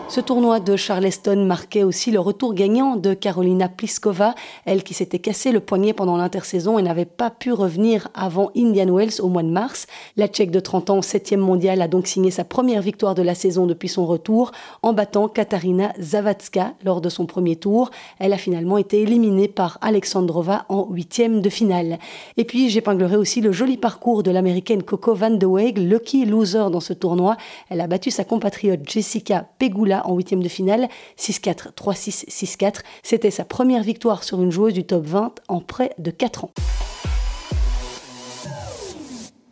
Ce 0.09 0.19
tournoi 0.19 0.59
de 0.59 0.75
Charleston 0.75 1.45
marquait 1.45 1.81
aussi 1.81 2.11
le 2.11 2.19
retour 2.19 2.53
gagnant 2.53 2.97
de 2.97 3.15
Carolina 3.15 3.67
Pliskova, 3.67 4.35
elle 4.65 4.83
qui 4.83 4.93
s'était 4.93 5.17
cassé 5.17 5.51
le 5.51 5.59
poignet 5.59 5.93
pendant 5.93 6.17
l'intersaison 6.17 6.77
et 6.77 6.83
n'avait 6.83 7.05
pas 7.05 7.31
pu 7.31 7.51
revenir 7.51 8.09
avant 8.13 8.51
Indian 8.55 8.93
Wells 8.93 9.21
au 9.21 9.27
mois 9.29 9.41
de 9.41 9.49
mars. 9.49 9.87
La 10.15 10.27
Tchèque 10.27 10.51
de 10.51 10.59
30 10.59 10.89
ans, 10.91 10.99
7e 10.99 11.37
mondiale, 11.37 11.81
a 11.81 11.87
donc 11.87 12.05
signé 12.05 12.29
sa 12.29 12.43
première 12.43 12.83
victoire 12.83 13.15
de 13.15 13.23
la 13.23 13.33
saison 13.33 13.65
depuis 13.65 13.87
son 13.87 14.05
retour 14.05 14.51
en 14.83 14.93
battant 14.93 15.27
Katarina 15.27 15.93
Zavatska 15.99 16.73
lors 16.83 17.01
de 17.01 17.09
son 17.09 17.25
premier 17.25 17.55
tour. 17.55 17.89
Elle 18.19 18.33
a 18.33 18.37
finalement 18.37 18.77
été 18.77 19.01
éliminée 19.01 19.47
par 19.47 19.79
Alexandrova 19.81 20.65
en 20.69 20.85
huitième 20.91 21.41
de 21.41 21.49
finale. 21.49 21.97
Et 22.37 22.43
puis 22.43 22.69
j'épinglerai 22.69 23.15
aussi 23.15 23.41
le 23.41 23.51
joli 23.51 23.77
parcours 23.77 24.21
de 24.21 24.29
l'américaine 24.29 24.83
Coco 24.83 25.15
Van 25.15 25.31
de 25.31 25.45
Weeg, 25.45 25.79
lucky 25.79 26.25
loser 26.25 26.69
dans 26.71 26.81
ce 26.81 26.93
tournoi. 26.93 27.35
Elle 27.69 27.81
a 27.81 27.87
battu 27.87 28.11
sa 28.11 28.25
compatriote 28.25 28.87
Jessica 28.87 29.47
Pegula 29.57 30.02
en 30.03 30.15
huitième 30.15 30.43
de 30.43 30.49
finale, 30.49 30.87
6-4, 31.17 31.73
3-6, 31.73 32.27
6-4. 32.29 32.81
C'était 33.03 33.31
sa 33.31 33.45
première 33.45 33.83
victoire 33.83 34.23
sur 34.23 34.41
une 34.41 34.51
joueuse 34.51 34.73
du 34.73 34.83
top 34.83 35.05
20 35.05 35.35
en 35.47 35.59
près 35.59 35.91
de 35.97 36.11
4 36.11 36.45
ans. 36.45 36.51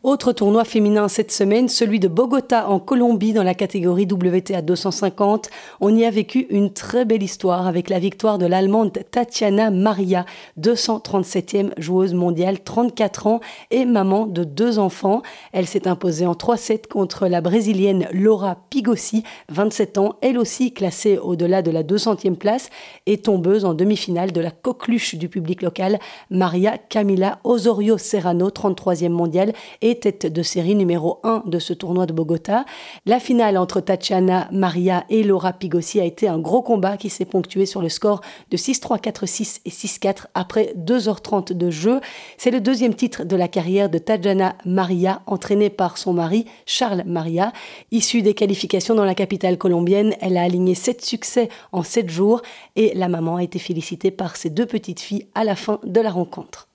Autre 0.04 0.34
tournoi 0.34 0.64
féminin 0.64 1.08
cette 1.08 1.32
semaine, 1.32 1.70
celui 1.70 2.00
de 2.00 2.08
Bogota 2.08 2.68
en 2.70 2.80
Colombie 2.80 3.34
dans 3.34 3.44
la 3.44 3.54
catégorie 3.54 4.08
WTA 4.12 4.64
250. 4.64 5.52
On 5.80 5.96
y 5.96 6.06
a 6.06 6.10
vécu 6.10 6.48
une 6.50 6.74
très 6.74 7.06
belle 7.06 7.22
histoire 7.22 7.68
avec 7.68 7.88
la 7.88 8.00
victoire 8.00 8.40
de 8.40 8.48
l'Allemande 8.48 8.98
Tatiana 9.12 9.70
Maria, 9.70 10.26
237e 10.60 11.74
joueuse 11.78 12.16
mondiale, 12.16 12.62
34 12.62 13.28
ans 13.28 13.42
et 13.70 13.86
maman 13.86 14.26
de 14.26 14.44
deux 14.44 14.80
enfants. 14.80 15.22
Elle 15.52 15.68
s'est 15.68 15.88
imposée 15.88 16.26
en 16.26 16.34
3-7 16.34 16.88
contre 16.88 17.28
la 17.28 17.42
Brésilienne 17.42 18.08
Laura 18.12 18.58
Pigossi, 18.72 19.24
27 19.50 20.00
ans, 20.00 20.16
elle 20.22 20.40
aussi 20.40 20.74
classée 20.74 21.20
au-delà 21.20 21.62
de 21.62 21.70
la 21.70 21.84
200e 21.84 22.38
place 22.38 22.72
et 23.06 23.20
tombeuse 23.20 23.66
en 23.66 23.76
demi-finale 23.76 24.32
de 24.32 24.42
la 24.42 24.50
coqueluche 24.50 25.14
du 25.14 25.30
public 25.30 25.62
local, 25.62 26.00
Maria 26.32 26.80
Camila 26.80 27.38
Osorio 27.44 28.00
Serrano, 28.00 28.50
33e 28.50 29.10
mondiale 29.10 29.54
et 29.84 29.91
tête 30.00 30.26
de 30.26 30.44
série 30.44 30.76
numéro 30.76 31.20
1 31.24 31.44
de 31.46 31.60
ce 31.60 31.74
tournoi 31.74 32.06
de 32.06 32.14
Bogota. 32.14 32.66
La 33.06 33.20
finale 33.20 33.58
entre 33.58 33.82
Tatiana 33.82 34.48
Maria 34.52 35.06
et 35.10 35.24
Laura 35.24 35.54
Pigossi 35.54 36.00
a 36.00 36.06
été 36.06 36.28
un 36.28 36.40
gros 36.40 36.62
combat 36.62 36.98
qui 36.98 37.10
s'est 37.10 37.26
ponctué 37.26 37.66
sur 37.66 37.82
le 37.82 37.90
score 37.90 38.22
de 38.50 38.58
6-3, 38.58 39.02
4-6 39.02 39.62
et 39.66 39.70
6-4 39.70 40.26
après 40.34 40.74
2h30 40.78 41.54
de 41.54 41.70
jeu. 41.70 42.00
C'est 42.38 42.52
le 42.52 42.62
deuxième 42.62 42.94
titre 42.94 43.24
de 43.24 43.36
la 43.36 43.48
carrière 43.48 43.90
de 43.90 43.98
Tatiana 43.98 44.56
Maria, 44.66 45.22
entraînée 45.26 45.70
par 45.70 45.98
son 45.98 46.14
mari 46.14 46.46
Charles 46.66 47.04
Maria. 47.06 47.52
Issue 47.92 48.22
des 48.22 48.34
qualifications 48.34 48.96
dans 48.96 49.06
la 49.06 49.16
capitale 49.16 49.58
colombienne, 49.58 50.16
elle 50.22 50.38
a 50.38 50.44
aligné 50.44 50.76
7 50.76 51.04
succès 51.04 51.50
en 51.72 51.84
7 51.84 52.10
jours 52.10 52.42
et 52.76 52.94
la 52.96 53.08
maman 53.08 53.38
a 53.38 53.44
été 53.44 53.60
félicitée 53.60 54.12
par 54.12 54.36
ses 54.36 54.50
deux 54.50 54.66
petites 54.66 55.00
filles 55.00 55.28
à 55.36 55.44
la 55.44 55.56
fin 55.56 55.80
de 55.84 56.02
la 56.02 56.12
rencontre. 56.12 56.68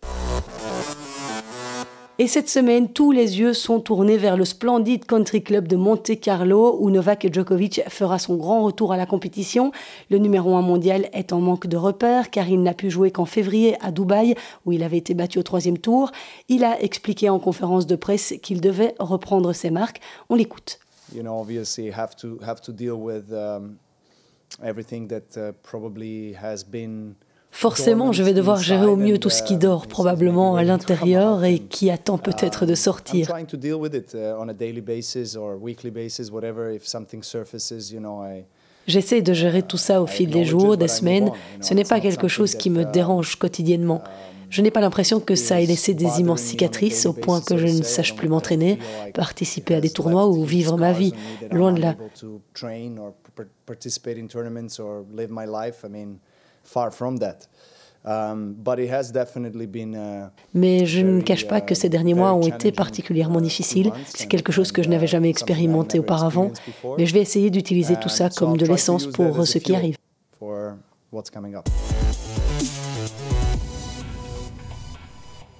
Et 2.19 2.29
cette 2.29 2.49
semaine, 2.49 2.89
tous 2.89 3.13
les 3.13 3.41
yeux 3.41 3.53
sont 3.53 3.79
tournés 3.79 4.17
vers 4.17 4.39
le 4.39 4.47
splendide 4.47 5.05
country 5.05 5.43
club 5.43 5.69
de 5.69 5.77
Monte 5.77 6.19
Carlo 6.19 6.79
où 6.81 6.89
Novak 6.89 7.31
Djokovic 7.31 7.83
fera 7.91 8.19
son 8.19 8.37
grand 8.37 8.63
retour 8.63 8.95
à 8.95 8.97
la 8.97 9.05
compétition. 9.05 9.71
Le 10.09 10.17
numéro 10.17 10.57
1 10.57 10.63
mondial 10.63 11.11
est 11.13 11.35
en 11.35 11.41
manque 11.41 11.67
de 11.67 11.77
repères 11.77 12.31
car 12.31 12.49
il 12.49 12.63
n'a 12.63 12.73
pu 12.73 12.89
jouer 12.89 13.11
qu'en 13.11 13.27
février 13.27 13.77
à 13.85 13.93
Dubaï 13.93 14.35
où 14.65 14.73
il 14.73 14.83
avait 14.83 14.97
été 14.97 15.13
battu 15.13 15.39
au 15.39 15.43
troisième 15.43 15.77
tour. 15.77 16.11
Il 16.49 16.65
a 16.65 16.81
expliqué 16.81 17.29
en 17.29 17.39
conférence 17.39 17.87
de 17.87 17.97
presse 17.97 18.33
qu'il 18.43 18.63
devait 18.63 18.95
reprendre 18.99 19.53
ses 19.53 19.69
marques. 19.69 20.01
On 20.31 20.37
l'écoute. 20.37 20.79
Forcément, 27.57 28.13
je 28.13 28.23
vais 28.23 28.35
devoir 28.35 28.59
gérer 28.59 28.85
au 28.85 28.97
mieux 28.97 29.17
tout 29.17 29.31
ce 29.31 29.43
qui 29.43 29.57
dort 29.57 29.87
probablement 29.87 30.57
à 30.57 30.63
l'intérieur 30.63 31.43
et 31.43 31.59
qui 31.59 31.89
attend 31.91 32.19
peut-être 32.19 32.67
de 32.67 32.75
sortir. 32.75 33.29
J'essaie 38.87 39.23
de 39.23 39.33
gérer 39.33 39.63
tout 39.63 39.79
ça 39.79 40.03
au 40.03 40.07
fil 40.07 40.29
des 40.29 40.45
jours, 40.45 40.77
des 40.77 40.87
semaines. 40.87 41.33
Ce 41.63 41.73
n'est 41.73 41.85
pas 41.85 41.99
quelque 41.99 42.29
chose 42.29 42.55
qui 42.55 42.69
me 42.69 42.85
dérange 42.85 43.37
quotidiennement. 43.37 44.05
Je 44.51 44.61
n'ai 44.61 44.71
pas 44.71 44.83
l'impression 44.83 45.19
que 45.19 45.35
ça 45.35 45.59
ait 45.63 45.67
laissé 45.67 45.95
des 45.95 46.21
immenses 46.21 46.43
cicatrices 46.43 47.07
au 47.07 47.15
point 47.15 47.41
que 47.41 47.57
je 47.57 47.69
ne 47.69 47.83
sache 47.83 48.15
plus 48.17 48.29
m'entraîner, 48.29 48.79
participer 49.15 49.77
à 49.77 49.81
des 49.81 49.91
tournois 49.91 50.29
ou 50.29 50.45
vivre 50.45 50.77
ma 50.77 50.93
vie. 50.93 51.15
Loin 51.51 51.73
de 51.73 51.81
là. 51.81 51.97
Mais 60.55 60.87
je 60.87 61.01
ne 61.01 61.21
cache 61.23 61.49
pas 61.49 61.61
que 61.61 61.75
ces 61.75 61.89
derniers 61.89 62.15
mois 62.15 62.35
ont 62.35 62.47
été 62.47 62.71
particulièrement 62.71 63.41
difficiles. 63.41 63.93
C'est 64.07 64.29
quelque 64.29 64.53
chose 64.53 64.71
que 64.71 64.83
je 64.83 64.89
n'avais 64.89 65.09
jamais 65.09 65.29
expérimenté 65.29 65.99
auparavant. 65.99 66.53
Mais 66.99 67.07
je 67.07 67.15
vais 67.15 67.21
essayer 67.21 67.51
d'utiliser 67.51 67.97
tout 67.97 68.09
ça 68.09 68.31
comme 68.31 68.57
de 68.57 68.67
l'essence 68.67 69.07
pour 69.07 69.47
ce 69.47 69.59
qui 69.59 69.75
arrive. 69.75 69.97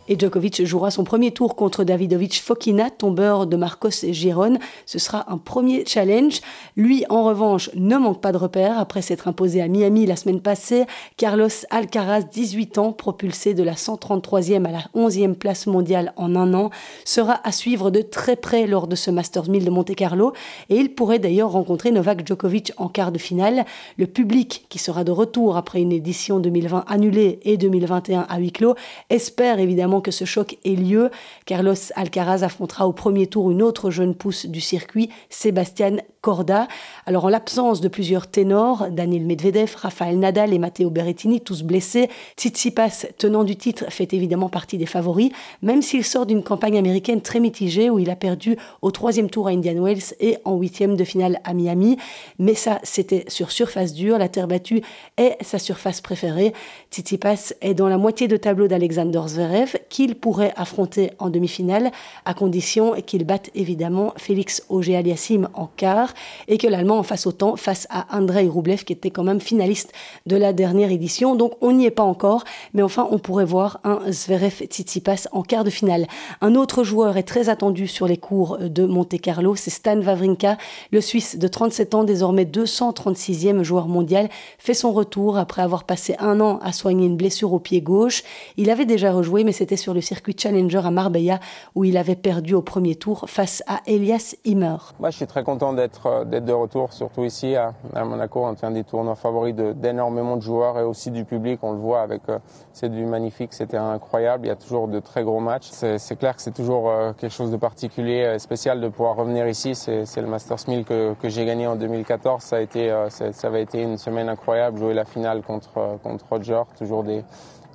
Et 0.09 0.17
Djokovic 0.19 0.65
jouera 0.65 0.93
son 0.93 1.03
premier 1.03 1.33
tour 1.33 1.57
contre 1.57 1.83
Davidovic 1.83 2.41
Fokina, 2.41 2.91
tombeur 2.91 3.47
de 3.47 3.57
Marcos 3.57 3.91
Giron. 4.09 4.59
Ce 4.85 5.01
sera 5.01 5.33
un 5.33 5.39
premier 5.39 5.85
challenge. 5.85 6.41
Lui, 6.77 7.05
en 7.09 7.25
revanche, 7.25 7.71
ne 7.75 7.97
manque 7.97 8.21
pas 8.21 8.31
de 8.31 8.37
repères 8.37 8.79
après 8.79 9.03
s'être 9.03 9.27
imposé 9.27 9.61
à 9.61 9.69
Miami 9.69 10.07
la 10.07 10.15
semaine 10.15 10.41
passée. 10.41 10.85
Carlos 11.17 11.49
Alcaraz, 11.71 12.23
18 12.23 12.79
ans, 12.79 12.93
propulsé 12.93 13.53
de 13.53 13.65
la 13.65 13.73
133e 13.73 14.65
à 14.65 14.71
la 14.71 14.85
11e 14.95 15.35
place 15.35 15.67
mondiale 15.67 16.13
en 16.17 16.37
un 16.37 16.55
an, 16.55 16.71
sera 17.05 17.41
à 17.43 17.51
suivre 17.51 17.91
de 17.91 18.01
très 18.01 18.37
près 18.37 18.69
lors 18.69 18.87
de 18.87 18.95
ce 18.95 19.11
Masters 19.11 19.49
1000 19.49 19.65
de 19.65 19.71
Monte-Carlo. 19.71 20.33
Et 20.71 20.77
il 20.77 20.95
pourrait 20.95 21.19
d'ailleurs 21.19 21.51
rencontrer 21.51 21.91
Novak 21.91 22.25
Djokovic 22.25 22.73
en 22.77 22.89
quart 22.89 23.11
de 23.11 23.19
finale. 23.19 23.65
Le 23.99 24.07
public, 24.07 24.67
qui 24.69 24.79
sera 24.79 25.03
de 25.03 25.11
retour 25.11 25.57
après 25.57 25.81
une 25.81 25.93
édition 25.93 26.39
2020 26.39 26.85
annulée 26.87 27.41
et 27.43 27.57
2021 27.57 28.27
à 28.29 28.39
huis 28.39 28.53
clos, 28.53 28.77
espère 29.11 29.59
évidemment 29.59 29.96
que 30.01 30.11
ce 30.11 30.25
choc 30.25 30.59
ait 30.65 30.71
lieu. 30.71 31.11
Carlos 31.45 31.75
Alcaraz 31.95 32.43
affrontera 32.43 32.87
au 32.87 32.93
premier 32.93 33.27
tour 33.27 33.51
une 33.51 33.63
autre 33.63 33.91
jeune 33.91 34.15
pousse 34.15 34.47
du 34.47 34.61
circuit, 34.61 35.11
Sébastien 35.31 35.97
Corda. 36.21 36.69
Alors 37.07 37.27
en 37.27 37.29
l'absence 37.29 37.81
de 37.81 37.89
plusieurs 37.89 38.27
ténors, 38.27 38.89
Daniel 38.91 39.25
Medvedev, 39.25 39.75
Rafael 39.77 40.19
Nadal 40.19 40.53
et 40.53 40.59
Matteo 40.59 40.91
Berrettini, 40.91 41.41
tous 41.41 41.63
blessés, 41.63 42.09
Tsitsipas, 42.37 43.07
tenant 43.17 43.45
du 43.45 43.57
titre, 43.57 43.85
fait 43.91 44.13
évidemment 44.13 44.49
partie 44.49 44.79
des 44.79 44.87
favoris, 44.87 45.31
même 45.63 45.83
s'il 45.83 46.05
sort 46.05 46.27
d'une 46.27 46.43
campagne 46.43 46.79
américaine 46.79 47.21
très 47.21 47.41
mitigée 47.41 47.91
où 47.91 47.99
il 47.99 48.11
a 48.11 48.17
perdu 48.17 48.57
au 48.83 48.91
troisième 48.91 49.31
tour 49.31 49.49
à 49.49 49.51
Indian 49.51 49.83
Wells 49.83 50.15
et 50.21 50.39
en 50.45 50.57
huitième 50.57 50.97
de 50.97 51.05
finale 51.05 51.41
à 51.45 51.55
Miami. 51.55 51.97
Mais 52.39 52.55
ça, 52.55 52.81
c'était 52.83 53.25
sur 53.29 53.51
surface 53.51 53.95
dure. 53.95 54.19
La 54.19 54.29
terre 54.29 54.49
battue 54.49 54.83
est 55.17 55.37
sa 55.43 55.59
surface 55.59 56.01
préférée. 56.01 56.53
Tsitsipas 56.91 57.53
est 57.61 57.75
dans 57.75 57.89
la 57.89 57.99
moitié 57.99 58.29
de 58.29 58.37
tableau 58.37 58.67
d'Alexander 58.67 59.23
Zverev, 59.27 59.77
qu'il 59.89 60.15
pourrait 60.15 60.53
affronter 60.57 61.11
en 61.19 61.31
demi-finale, 61.31 61.91
à 62.25 62.35
condition 62.35 62.93
qu'il 63.07 63.25
batte 63.25 63.51
évidemment 63.55 64.13
Félix 64.17 64.63
Auger-Aliassime 64.69 65.49
en 65.55 65.69
quart 65.77 66.13
et 66.49 66.59
que 66.59 66.67
l'Allemand 66.67 66.99
en 66.99 67.03
fasse 67.03 67.27
autant 67.27 67.57
face 67.57 67.87
à 67.91 68.07
Andrei 68.17 68.49
Rublev 68.49 68.85
qui 68.85 68.93
était 68.93 69.11
quand 69.11 69.25
même 69.25 69.41
finaliste 69.41 69.93
de 70.27 70.37
la 70.37 70.53
dernière 70.53 70.91
édition. 70.91 71.35
Donc 71.35 71.53
on 71.61 71.73
n'y 71.73 71.87
est 71.87 71.91
pas 71.91 72.03
encore, 72.03 72.45
mais 72.75 72.83
enfin 72.83 73.09
on 73.11 73.19
pourrait 73.19 73.45
voir 73.45 73.81
un 73.85 74.01
Zverev 74.11 74.65
Tsitsipas 74.65 75.29
en 75.33 75.43
quart 75.43 75.65
de 75.65 75.71
finale. 75.71 76.07
Un 76.41 76.55
autre 76.55 76.85
joueur 76.85 77.17
est 77.17 77.23
très 77.23 77.49
attendu 77.49 77.87
sur 77.87 78.07
les 78.07 78.17
cours 78.17 78.59
de 78.59 78.87
Monte 78.87 79.21
Carlo, 79.21 79.57
c'est 79.57 79.71
Stan 79.71 80.01
Wawrinka, 80.01 80.57
le 80.93 81.01
Suisse 81.01 81.39
de 81.39 81.49
37 81.49 81.95
ans, 81.95 82.05
désormais 82.05 82.45
236e 82.45 83.63
joueur 83.63 83.89
mondial, 83.89 84.29
fait 84.59 84.75
son 84.75 84.93
retour 84.93 85.39
après 85.39 85.63
avoir 85.63 85.85
passé 85.85 86.15
un 86.19 86.41
an 86.41 86.59
à 86.63 86.73
soigner 86.73 87.07
une 87.07 87.17
blessure 87.17 87.53
au 87.53 87.59
pied 87.59 87.81
gauche. 87.81 88.23
Il 88.57 88.71
avait 88.71 88.87
déjà 88.87 89.13
rejoué, 89.13 89.45
mais 89.45 89.53
c'était 89.53 89.76
sur 89.77 89.95
le 89.95 90.01
circuit 90.01 90.35
Challenger 90.39 90.83
à 90.85 90.91
Marbella 90.91 91.41
où 91.75 91.85
il 91.85 91.97
avait 91.97 92.17
perdu 92.17 92.55
au 92.55 92.63
premier 92.63 92.95
tour 92.95 93.25
face 93.29 93.63
à 93.67 93.81
Elias 93.87 94.35
Himmer. 94.45 94.77
Moi, 94.99 95.11
je 95.11 95.17
suis 95.17 95.27
très 95.27 95.45
content 95.45 95.73
d'être 95.73 96.07
euh, 96.07 96.25
de 96.25 96.53
retour, 96.53 96.93
surtout 96.93 97.25
ici 97.25 97.57
à, 97.57 97.75
Monaco, 98.05 98.45
un 98.45 98.71
des 98.71 98.85
tournois 98.85 99.15
favoris 99.15 99.55
d'énormément 99.55 100.37
de, 100.37 100.43
joueurs 100.43 100.79
et 100.79 100.83
aussi 100.83 101.11
du 101.11 101.25
public. 101.25 101.61
On 101.63 101.73
le 101.73 101.79
voit 101.79 102.03
avec, 102.03 102.23
euh, 102.29 102.39
c'est 102.73 102.91
du 102.91 103.05
magnifique, 103.05 103.53
c'était 103.53 103.77
incroyable. 103.77 104.47
Il 104.47 104.49
y 104.49 104.53
a 104.53 104.57
toujours 104.57 104.89
de 104.89 105.01
très 105.01 105.23
gros 105.23 105.41
matchs. 105.41 105.69
C'est 105.71 106.17
clair 106.19 106.37
que 106.37 106.43
c'est 106.43 106.55
toujours 106.55 106.89
euh, 106.89 107.13
quelque 107.13 107.33
chose 107.33 107.51
de 107.51 107.57
particulier, 107.57 108.39
spécial 108.39 108.81
de 108.81 108.89
pouvoir 108.89 109.17
revenir 109.17 109.49
ici. 109.49 109.75
C'est 109.75 110.21
le 110.21 110.27
Masters 110.27 110.69
1000 110.69 110.85
que, 110.85 111.15
que 111.15 111.29
j'ai 111.29 111.45
gagné 111.45 111.67
en 111.67 111.77
2014. 111.77 112.43
Ça 112.43 112.57
a 112.57 112.61
été, 112.61 112.95
ça 113.11 113.47
avait 113.47 113.63
été 113.63 113.83
une 113.83 113.99
semaine 113.99 114.29
incroyable. 114.29 114.79
Jouer 114.79 114.95
la 114.95 115.05
finale 115.05 115.43
contre 115.43 115.99
contre 116.03 116.25
Roger, 116.31 116.63
toujours 116.79 117.05
des 117.05 117.25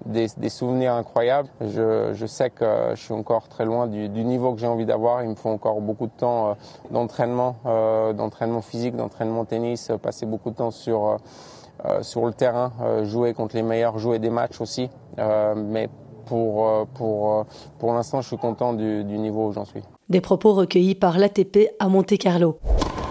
des, 0.06 0.50
souvenirs 0.50 0.94
incroyables. 0.94 1.50
Je, 1.62 2.26
sais 2.26 2.50
que 2.50 2.66
je 2.96 3.02
suis 3.02 3.14
encore 3.14 3.48
très 3.48 3.66
loin 3.66 3.88
du, 3.88 4.10
niveau 4.10 4.54
que 4.54 4.60
j'ai 4.60 4.68
envie 4.68 4.86
d'avoir. 4.86 5.24
Il 5.24 5.30
me 5.30 5.36
faut 5.36 5.50
encore 5.50 5.82
beaucoup 5.82 6.08
de 6.08 6.12
temps 6.12 6.50
euh, 6.50 6.54
d'entraînement, 6.92 7.58
euh, 7.66 8.14
d'entraînement 8.14 8.62
physique, 8.62 8.96
d'entraînement 8.96 9.46
tennis, 9.46 9.90
euh, 9.90 9.98
passer 9.98 10.26
beaucoup 10.26 10.50
de 10.52 10.56
temps 10.56 10.72
sur, 10.72 11.18
sur 12.02 12.26
le 12.26 12.34
terrain, 12.34 12.72
jouer 13.04 13.34
contre 13.34 13.56
les 13.56 13.64
meilleurs, 13.64 13.98
jouer 13.98 14.20
des 14.20 14.30
matchs 14.30 14.62
aussi. 14.62 14.90
mais 15.18 15.90
pour, 16.26 16.88
pour, 16.94 17.46
pour 17.80 17.94
l'instant, 17.94 18.22
je 18.22 18.28
suis 18.28 18.38
content 18.38 18.74
du, 18.74 19.04
du 19.04 19.18
niveau 19.18 19.48
où 19.48 19.52
j'en 19.52 19.66
suis. 19.66 19.82
Des 20.08 20.22
propos 20.22 20.54
recueillis 20.54 20.96
par 20.96 21.18
l'ATP 21.18 21.72
à 21.80 21.88
Monte 21.88 22.18
Carlo. 22.18 22.60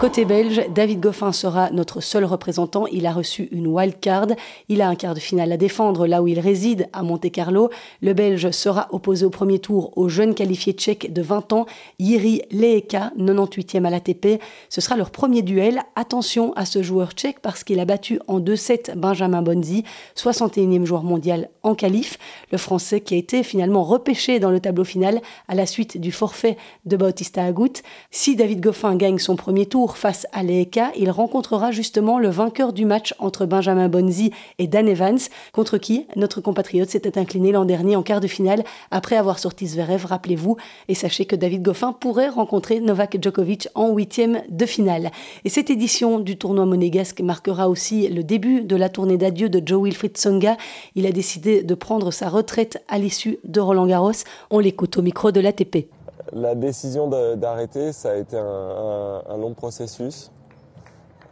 Côté 0.01 0.25
belge, 0.25 0.63
David 0.73 0.99
Goffin 0.99 1.31
sera 1.31 1.69
notre 1.69 2.01
seul 2.01 2.25
représentant. 2.25 2.87
Il 2.87 3.05
a 3.05 3.11
reçu 3.11 3.47
une 3.51 3.67
wild 3.67 3.99
card. 3.99 4.29
Il 4.67 4.81
a 4.81 4.87
un 4.87 4.95
quart 4.95 5.13
de 5.13 5.19
finale 5.19 5.51
à 5.51 5.57
défendre 5.57 6.07
là 6.07 6.23
où 6.23 6.27
il 6.27 6.39
réside, 6.39 6.89
à 6.91 7.03
Monte-Carlo. 7.03 7.69
Le 8.01 8.13
Belge 8.13 8.49
sera 8.49 8.87
opposé 8.89 9.27
au 9.27 9.29
premier 9.29 9.59
tour 9.59 9.95
au 9.95 10.09
jeune 10.09 10.33
qualifié 10.33 10.73
tchèque 10.73 11.13
de 11.13 11.21
20 11.21 11.53
ans, 11.53 11.67
Yiri 11.99 12.41
Leheka, 12.49 13.11
98e 13.15 13.85
à 13.85 13.91
l'ATP. 13.91 14.41
Ce 14.69 14.81
sera 14.81 14.97
leur 14.97 15.11
premier 15.11 15.43
duel. 15.43 15.83
Attention 15.95 16.51
à 16.53 16.65
ce 16.65 16.81
joueur 16.81 17.11
tchèque 17.11 17.39
parce 17.39 17.63
qu'il 17.63 17.79
a 17.79 17.85
battu 17.85 18.19
en 18.27 18.39
2-7 18.39 18.95
Benjamin 18.95 19.43
Bonzi, 19.43 19.83
61e 20.15 20.83
joueur 20.83 21.03
mondial 21.03 21.51
en 21.61 21.75
qualif. 21.75 22.17
Le 22.51 22.57
Français 22.57 23.01
qui 23.01 23.13
a 23.13 23.17
été 23.17 23.43
finalement 23.43 23.83
repêché 23.83 24.39
dans 24.39 24.49
le 24.49 24.59
tableau 24.59 24.83
final 24.83 25.21
à 25.47 25.53
la 25.53 25.67
suite 25.67 26.01
du 26.01 26.11
forfait 26.11 26.57
de 26.85 26.97
Bautista 26.97 27.43
Agut. 27.43 27.83
Si 28.09 28.35
David 28.35 28.61
Goffin 28.61 28.95
gagne 28.95 29.19
son 29.19 29.35
premier 29.35 29.67
tour, 29.67 29.90
face 29.97 30.27
à 30.31 30.43
l'EEK, 30.43 30.79
il 30.97 31.09
rencontrera 31.11 31.71
justement 31.71 32.19
le 32.19 32.29
vainqueur 32.29 32.73
du 32.73 32.85
match 32.85 33.13
entre 33.19 33.45
Benjamin 33.45 33.89
Bonzi 33.89 34.31
et 34.59 34.67
Dan 34.67 34.87
Evans, 34.87 35.19
contre 35.53 35.77
qui 35.77 36.07
notre 36.15 36.41
compatriote 36.41 36.89
s'était 36.89 37.17
incliné 37.17 37.51
l'an 37.51 37.65
dernier 37.65 37.95
en 37.95 38.03
quart 38.03 38.19
de 38.19 38.27
finale 38.27 38.63
après 38.91 39.15
avoir 39.15 39.39
sorti 39.39 39.67
Zverev, 39.67 40.05
rappelez-vous. 40.05 40.57
Et 40.87 40.95
sachez 40.95 41.25
que 41.25 41.35
David 41.35 41.61
Goffin 41.61 41.93
pourrait 41.93 42.29
rencontrer 42.29 42.79
Novak 42.79 43.17
Djokovic 43.21 43.67
en 43.75 43.89
huitième 43.91 44.41
de 44.49 44.65
finale. 44.65 45.11
Et 45.45 45.49
cette 45.49 45.69
édition 45.69 46.19
du 46.19 46.37
tournoi 46.37 46.65
monégasque 46.65 47.21
marquera 47.21 47.69
aussi 47.69 48.07
le 48.07 48.23
début 48.23 48.63
de 48.63 48.75
la 48.75 48.89
tournée 48.89 49.17
d'adieu 49.17 49.49
de 49.49 49.61
Joe 49.65 49.83
Wilfried 49.83 50.17
Songa. 50.17 50.57
Il 50.95 51.05
a 51.05 51.11
décidé 51.11 51.63
de 51.63 51.75
prendre 51.75 52.11
sa 52.11 52.29
retraite 52.29 52.83
à 52.87 52.97
l'issue 52.97 53.39
de 53.43 53.59
Roland 53.59 53.87
Garros. 53.87 54.11
On 54.49 54.59
l'écoute 54.59 54.97
au 54.97 55.01
micro 55.01 55.31
de 55.31 55.39
l'ATP. 55.39 55.87
La 56.33 56.55
décision 56.55 57.07
d'arrêter, 57.35 57.91
ça 57.91 58.11
a 58.11 58.15
été 58.15 58.37
un, 58.37 59.37
long 59.37 59.53
processus. 59.53 60.31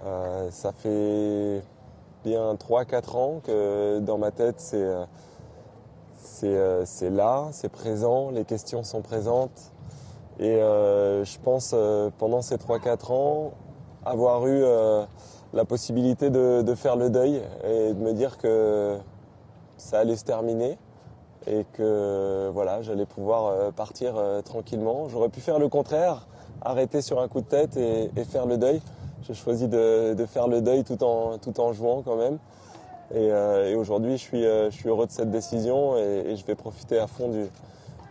Euh, 0.06 0.50
ça 0.52 0.74
fait 0.74 1.62
bien 2.26 2.54
3-4 2.56 3.16
ans 3.16 3.42
que 3.42 4.00
dans 4.00 4.18
ma 4.18 4.32
tête, 4.32 4.60
c'est 4.60 4.86
c'est 6.86 7.10
là, 7.10 7.48
c'est 7.52 7.70
présent, 7.70 8.30
les 8.30 8.44
questions 8.44 8.84
sont 8.84 9.02
présentes. 9.02 9.72
Et 10.38 10.58
je 10.58 11.40
pense 11.40 11.74
pendant 12.18 12.42
ces 12.42 12.58
3-4 12.58 13.12
ans, 13.14 13.52
avoir 14.06 14.48
eu 14.48 14.64
la 15.54 15.66
possibilité 15.66 16.30
de, 16.30 16.76
faire 16.76 16.96
le 16.96 17.10
deuil 17.10 17.42
et 17.64 17.94
de 17.94 18.00
me 18.00 18.14
dire 18.14 18.38
que 18.38 18.98
ça 19.78 20.00
allait 20.00 20.18
se 20.18 20.26
terminer 20.26 20.78
et 21.48 21.66
que 21.74 22.50
voilà, 22.54 22.82
j'allais 22.82 23.06
pouvoir 23.06 23.48
euh, 23.48 23.72
partir 23.72 24.14
euh, 24.18 24.42
tranquillement. 24.42 25.08
J'aurais 25.10 25.30
pu 25.30 25.40
faire 25.40 25.60
le 25.60 25.70
contraire, 25.70 26.28
arrêter 26.62 27.02
sur 27.02 27.20
un 27.20 27.28
coup 27.28 27.42
de 27.42 27.46
tête 27.46 27.78
et, 27.78 28.10
faire 28.26 28.46
le 28.46 28.58
deuil. 28.58 28.82
J'ai 29.24 29.34
choisi 29.34 29.68
de, 29.68 30.16
faire 30.28 30.48
le 30.48 30.62
deuil 30.62 30.84
tout 30.84 31.04
en, 31.04 31.38
tout 31.38 31.60
en 31.60 31.74
jouant 31.74 32.02
quand 32.02 32.16
même. 32.16 32.38
Et, 33.12 33.32
euh, 33.32 33.76
aujourd'hui, 33.78 34.14
je 34.14 34.22
suis, 34.22 34.44
je 34.44 34.70
suis 34.72 34.90
heureux 34.90 35.08
de 35.08 35.12
cette 35.12 35.32
décision 35.32 35.98
et, 35.98 36.36
je 36.36 36.46
vais 36.46 36.56
profiter 36.56 37.00
à 37.00 37.08
fond 37.08 37.30
du, 37.30 37.46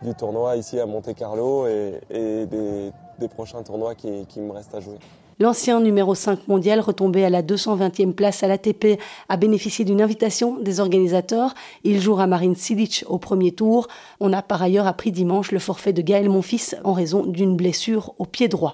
du, 0.01 0.13
tournoi 0.15 0.55
ici 0.55 0.79
à 0.79 0.85
Monte 0.85 1.13
Carlo 1.15 1.67
et, 1.67 1.99
des, 2.09 2.91
des, 3.19 3.27
prochains 3.27 3.63
tournois 3.63 3.95
qui, 3.95 4.25
qui 4.27 4.39
me 4.39 4.51
restent 4.51 4.75
à 4.75 4.79
jouer. 4.79 4.97
L'ancien 5.41 5.79
numéro 5.79 6.15
5 6.15 6.49
mondial, 6.49 6.81
retombé 6.81 7.23
à 7.23 7.29
la 7.29 7.41
220e 7.41 8.11
place 8.11 8.43
à 8.43 8.49
l'ATP, 8.49 8.99
a 9.29 9.37
bénéficié 9.37 9.85
d'une 9.85 10.01
invitation 10.01 10.57
des 10.59 10.81
organisateurs. 10.81 11.53
Il 11.85 12.01
jouera 12.01 12.27
Marine 12.27 12.57
Silic 12.57 13.05
au 13.07 13.19
premier 13.19 13.53
tour. 13.53 13.87
On 14.19 14.33
a 14.33 14.41
par 14.41 14.61
ailleurs 14.61 14.85
appris 14.85 15.13
dimanche 15.13 15.53
le 15.53 15.59
forfait 15.59 15.93
de 15.93 16.01
Gaël 16.01 16.27
Monfils 16.27 16.75
en 16.83 16.91
raison 16.91 17.25
d'une 17.25 17.55
blessure 17.55 18.13
au 18.19 18.25
pied 18.25 18.49
droit. 18.49 18.73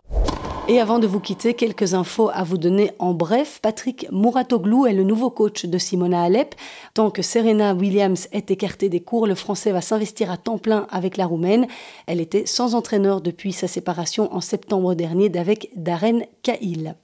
Et 0.68 0.82
avant 0.82 0.98
de 0.98 1.06
vous 1.06 1.20
quitter, 1.20 1.54
quelques 1.54 1.94
infos 1.94 2.32
à 2.34 2.44
vous 2.44 2.58
donner 2.58 2.92
en 2.98 3.14
bref. 3.14 3.60
Patrick 3.62 4.08
Mouratoglou 4.12 4.88
est 4.88 4.94
le 4.94 5.04
nouveau 5.04 5.30
coach 5.30 5.66
de 5.66 5.78
Simona 5.78 6.24
Alep. 6.24 6.56
Tant 6.96 7.12
que 7.12 7.22
Serena 7.22 7.76
Williams 7.76 8.28
est 8.32 8.50
écartée 8.50 8.90
des 8.90 9.00
cours, 9.00 9.28
le 9.28 9.36
Français 9.36 9.72
va 9.72 9.82
s'investir 9.82 10.32
à 10.32 10.38
temps 10.38 10.58
plein 10.58 10.88
avec 10.90 11.18
la 11.18 11.28
Roumaine. 11.28 11.68
Elle 12.08 12.20
était 12.20 12.48
sans 12.48 12.74
entraîneur 12.74 13.22
depuis 13.22 13.54
sa 13.54 13.68
séparation 13.68 14.34
en 14.34 14.42
septembre 14.42 14.96
dernier 14.96 15.30
d'avec 15.30 15.70
Darren 15.76 16.22
Cahill. 16.42 16.96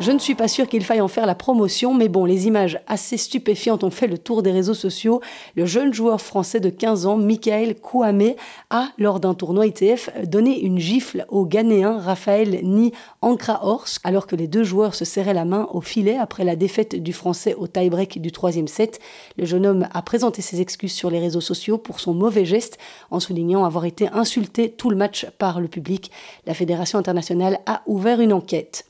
Je 0.00 0.12
ne 0.12 0.20
suis 0.20 0.36
pas 0.36 0.46
sûr 0.46 0.68
qu'il 0.68 0.84
faille 0.84 1.00
en 1.00 1.08
faire 1.08 1.26
la 1.26 1.34
promotion, 1.34 1.92
mais 1.92 2.08
bon, 2.08 2.24
les 2.24 2.46
images 2.46 2.80
assez 2.86 3.16
stupéfiantes 3.16 3.82
ont 3.82 3.90
fait 3.90 4.06
le 4.06 4.16
tour 4.16 4.44
des 4.44 4.52
réseaux 4.52 4.72
sociaux. 4.72 5.20
Le 5.56 5.66
jeune 5.66 5.92
joueur 5.92 6.20
français 6.20 6.60
de 6.60 6.70
15 6.70 7.06
ans, 7.06 7.16
Michael 7.16 7.74
Kouame, 7.74 8.34
a, 8.70 8.90
lors 8.96 9.18
d'un 9.18 9.34
tournoi 9.34 9.66
ITF, 9.66 10.10
donné 10.24 10.60
une 10.60 10.78
gifle 10.78 11.26
au 11.30 11.46
Ghanéen 11.46 11.98
Raphaël 11.98 12.60
Ni 12.62 12.92
Ankra-Horst, 13.22 13.98
alors 14.04 14.28
que 14.28 14.36
les 14.36 14.46
deux 14.46 14.62
joueurs 14.62 14.94
se 14.94 15.04
serraient 15.04 15.34
la 15.34 15.44
main 15.44 15.66
au 15.72 15.80
filet 15.80 16.16
après 16.16 16.44
la 16.44 16.54
défaite 16.54 16.94
du 16.94 17.12
français 17.12 17.54
au 17.54 17.66
tie-break 17.66 18.22
du 18.22 18.30
troisième 18.30 18.68
set. 18.68 19.00
Le 19.36 19.46
jeune 19.46 19.66
homme 19.66 19.88
a 19.92 20.02
présenté 20.02 20.42
ses 20.42 20.60
excuses 20.60 20.92
sur 20.92 21.10
les 21.10 21.18
réseaux 21.18 21.40
sociaux 21.40 21.76
pour 21.76 21.98
son 21.98 22.14
mauvais 22.14 22.44
geste, 22.44 22.78
en 23.10 23.18
soulignant 23.18 23.64
avoir 23.64 23.84
été 23.84 24.08
insulté 24.12 24.70
tout 24.70 24.90
le 24.90 24.96
match 24.96 25.26
par 25.38 25.60
le 25.60 25.66
public. 25.66 26.12
La 26.46 26.54
Fédération 26.54 27.00
internationale 27.00 27.58
a 27.66 27.82
ouvert 27.86 28.20
une 28.20 28.32
enquête. 28.32 28.86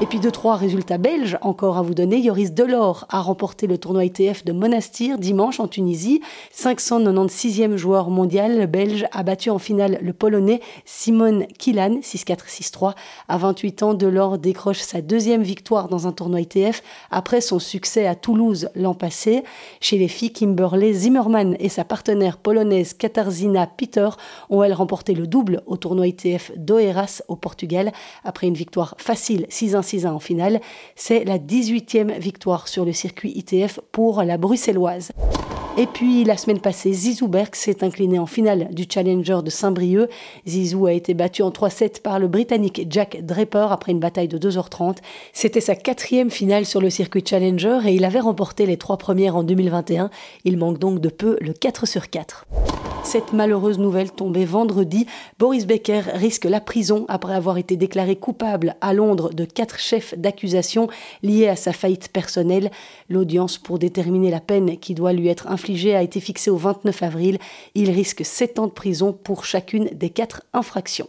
Et 0.00 0.06
puis 0.06 0.20
deux, 0.20 0.30
trois 0.30 0.54
résultats 0.54 0.96
belges 0.96 1.38
encore 1.40 1.76
à 1.76 1.82
vous 1.82 1.92
donner. 1.92 2.20
Yoris 2.20 2.52
Delors 2.52 3.04
a 3.08 3.20
remporté 3.20 3.66
le 3.66 3.78
tournoi 3.78 4.04
ITF 4.04 4.44
de 4.44 4.52
Monastir 4.52 5.18
dimanche 5.18 5.58
en 5.58 5.66
Tunisie. 5.66 6.20
596e 6.54 7.74
joueur 7.74 8.08
mondial 8.08 8.68
belge 8.68 9.06
a 9.10 9.24
battu 9.24 9.50
en 9.50 9.58
finale 9.58 9.98
le 10.00 10.12
polonais 10.12 10.60
Simon 10.84 11.48
Kilan 11.58 11.98
6-4-6-3. 12.00 12.94
À 13.26 13.38
28 13.38 13.82
ans, 13.82 13.94
Delors 13.94 14.38
décroche 14.38 14.78
sa 14.78 15.00
deuxième 15.00 15.42
victoire 15.42 15.88
dans 15.88 16.06
un 16.06 16.12
tournoi 16.12 16.42
ITF 16.42 16.84
après 17.10 17.40
son 17.40 17.58
succès 17.58 18.06
à 18.06 18.14
Toulouse 18.14 18.68
l'an 18.76 18.94
passé. 18.94 19.42
Chez 19.80 19.98
les 19.98 20.06
filles, 20.06 20.32
Kimberley 20.32 20.92
Zimmerman 20.92 21.56
et 21.58 21.68
sa 21.68 21.82
partenaire 21.82 22.36
polonaise 22.36 22.94
Katarzyna 22.94 23.66
Peter 23.66 24.10
ont 24.48 24.62
elles 24.62 24.74
remporté 24.74 25.16
le 25.16 25.26
double 25.26 25.64
au 25.66 25.76
tournoi 25.76 26.06
ITF 26.06 26.52
d'Oeiras 26.56 27.22
au 27.26 27.34
Portugal 27.34 27.90
après 28.22 28.46
une 28.46 28.54
victoire 28.54 28.94
facile 28.96 29.44
6-1 29.88 29.98
6 29.98 30.06
en 30.06 30.18
finale. 30.18 30.60
C'est 30.96 31.24
la 31.24 31.38
18e 31.38 32.18
victoire 32.18 32.68
sur 32.68 32.84
le 32.84 32.92
circuit 32.92 33.32
ITF 33.34 33.80
pour 33.92 34.22
la 34.22 34.36
bruxelloise. 34.36 35.10
Et 35.76 35.86
puis 35.86 36.24
la 36.24 36.36
semaine 36.36 36.58
passée, 36.58 36.92
Zizou 36.92 37.28
Berg 37.28 37.54
s'est 37.54 37.84
incliné 37.84 38.18
en 38.18 38.26
finale 38.26 38.66
du 38.72 38.86
Challenger 38.92 39.38
de 39.44 39.50
Saint-Brieuc. 39.50 40.10
Zizou 40.44 40.86
a 40.86 40.92
été 40.92 41.14
battu 41.14 41.42
en 41.42 41.50
3-7 41.50 42.02
par 42.02 42.18
le 42.18 42.26
Britannique 42.26 42.84
Jack 42.90 43.24
Draper 43.24 43.68
après 43.70 43.92
une 43.92 44.00
bataille 44.00 44.26
de 44.26 44.38
2h30. 44.38 44.96
C'était 45.32 45.60
sa 45.60 45.76
quatrième 45.76 46.30
finale 46.30 46.66
sur 46.66 46.80
le 46.80 46.90
circuit 46.90 47.22
Challenger 47.24 47.78
et 47.86 47.94
il 47.94 48.04
avait 48.04 48.18
remporté 48.18 48.66
les 48.66 48.76
trois 48.76 48.98
premières 48.98 49.36
en 49.36 49.44
2021. 49.44 50.10
Il 50.44 50.56
manque 50.56 50.78
donc 50.78 50.98
de 50.98 51.10
peu 51.10 51.38
le 51.40 51.52
4 51.52 51.86
sur 51.86 52.10
4. 52.10 52.44
Cette 53.04 53.32
malheureuse 53.32 53.78
nouvelle 53.78 54.10
tombée 54.10 54.44
vendredi, 54.44 55.06
Boris 55.38 55.66
Becker 55.66 56.02
risque 56.12 56.44
la 56.44 56.60
prison 56.60 57.06
après 57.08 57.34
avoir 57.34 57.56
été 57.56 57.76
déclaré 57.76 58.16
coupable 58.16 58.76
à 58.80 58.92
Londres 58.92 59.30
de 59.32 59.44
quatre 59.46 59.77
chefs 59.78 60.16
d'accusation 60.18 60.88
liés 61.22 61.48
à 61.48 61.56
sa 61.56 61.72
faillite 61.72 62.08
personnelle. 62.08 62.70
L'audience 63.08 63.58
pour 63.58 63.78
déterminer 63.78 64.30
la 64.30 64.40
peine 64.40 64.78
qui 64.78 64.94
doit 64.94 65.12
lui 65.12 65.28
être 65.28 65.48
infligée 65.48 65.94
a 65.94 66.02
été 66.02 66.20
fixée 66.20 66.50
au 66.50 66.56
29 66.56 67.02
avril. 67.02 67.38
Il 67.74 67.90
risque 67.90 68.24
sept 68.24 68.58
ans 68.58 68.66
de 68.66 68.72
prison 68.72 69.12
pour 69.12 69.44
chacune 69.44 69.90
des 69.92 70.10
quatre 70.10 70.42
infractions. 70.52 71.08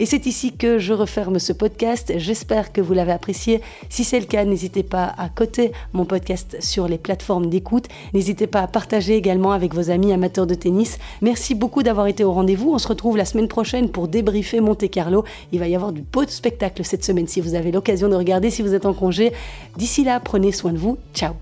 Et 0.00 0.06
c'est 0.06 0.24
ici 0.24 0.52
que 0.52 0.78
je 0.78 0.94
referme 0.94 1.38
ce 1.38 1.52
podcast. 1.52 2.14
J'espère 2.16 2.72
que 2.72 2.80
vous 2.80 2.94
l'avez 2.94 3.12
apprécié. 3.12 3.60
Si 3.90 4.02
c'est 4.02 4.18
le 4.18 4.24
cas, 4.24 4.46
n'hésitez 4.46 4.82
pas 4.82 5.12
à 5.18 5.28
coter 5.28 5.72
mon 5.92 6.06
podcast 6.06 6.56
sur 6.60 6.88
les 6.88 6.96
plateformes 6.96 7.50
d'écoute. 7.50 7.84
N'hésitez 8.14 8.46
pas 8.46 8.62
à 8.62 8.66
partager 8.66 9.14
également 9.14 9.52
avec 9.52 9.74
vos 9.74 9.90
amis 9.90 10.14
amateurs 10.14 10.46
de 10.46 10.54
tennis. 10.54 10.98
Merci 11.20 11.54
beaucoup 11.54 11.82
d'avoir 11.82 12.06
été 12.06 12.24
au 12.24 12.32
rendez-vous. 12.32 12.72
On 12.72 12.78
se 12.78 12.88
retrouve 12.88 13.18
la 13.18 13.26
semaine 13.26 13.48
prochaine 13.48 13.90
pour 13.90 14.08
débriefer 14.08 14.60
Monte 14.60 14.88
Carlo. 14.90 15.22
Il 15.52 15.58
va 15.58 15.68
y 15.68 15.74
avoir 15.74 15.92
du 15.92 16.00
beau 16.00 16.24
spectacle 16.26 16.82
cette 16.82 17.04
semaine 17.04 17.28
si 17.28 17.42
vous 17.42 17.54
avez 17.54 17.70
l'occasion 17.70 18.08
de 18.08 18.16
regarder, 18.16 18.48
si 18.48 18.62
vous 18.62 18.72
êtes 18.72 18.86
en 18.86 18.94
congé. 18.94 19.34
D'ici 19.76 20.02
là, 20.02 20.18
prenez 20.18 20.50
soin 20.50 20.72
de 20.72 20.78
vous. 20.78 20.96
Ciao 21.12 21.34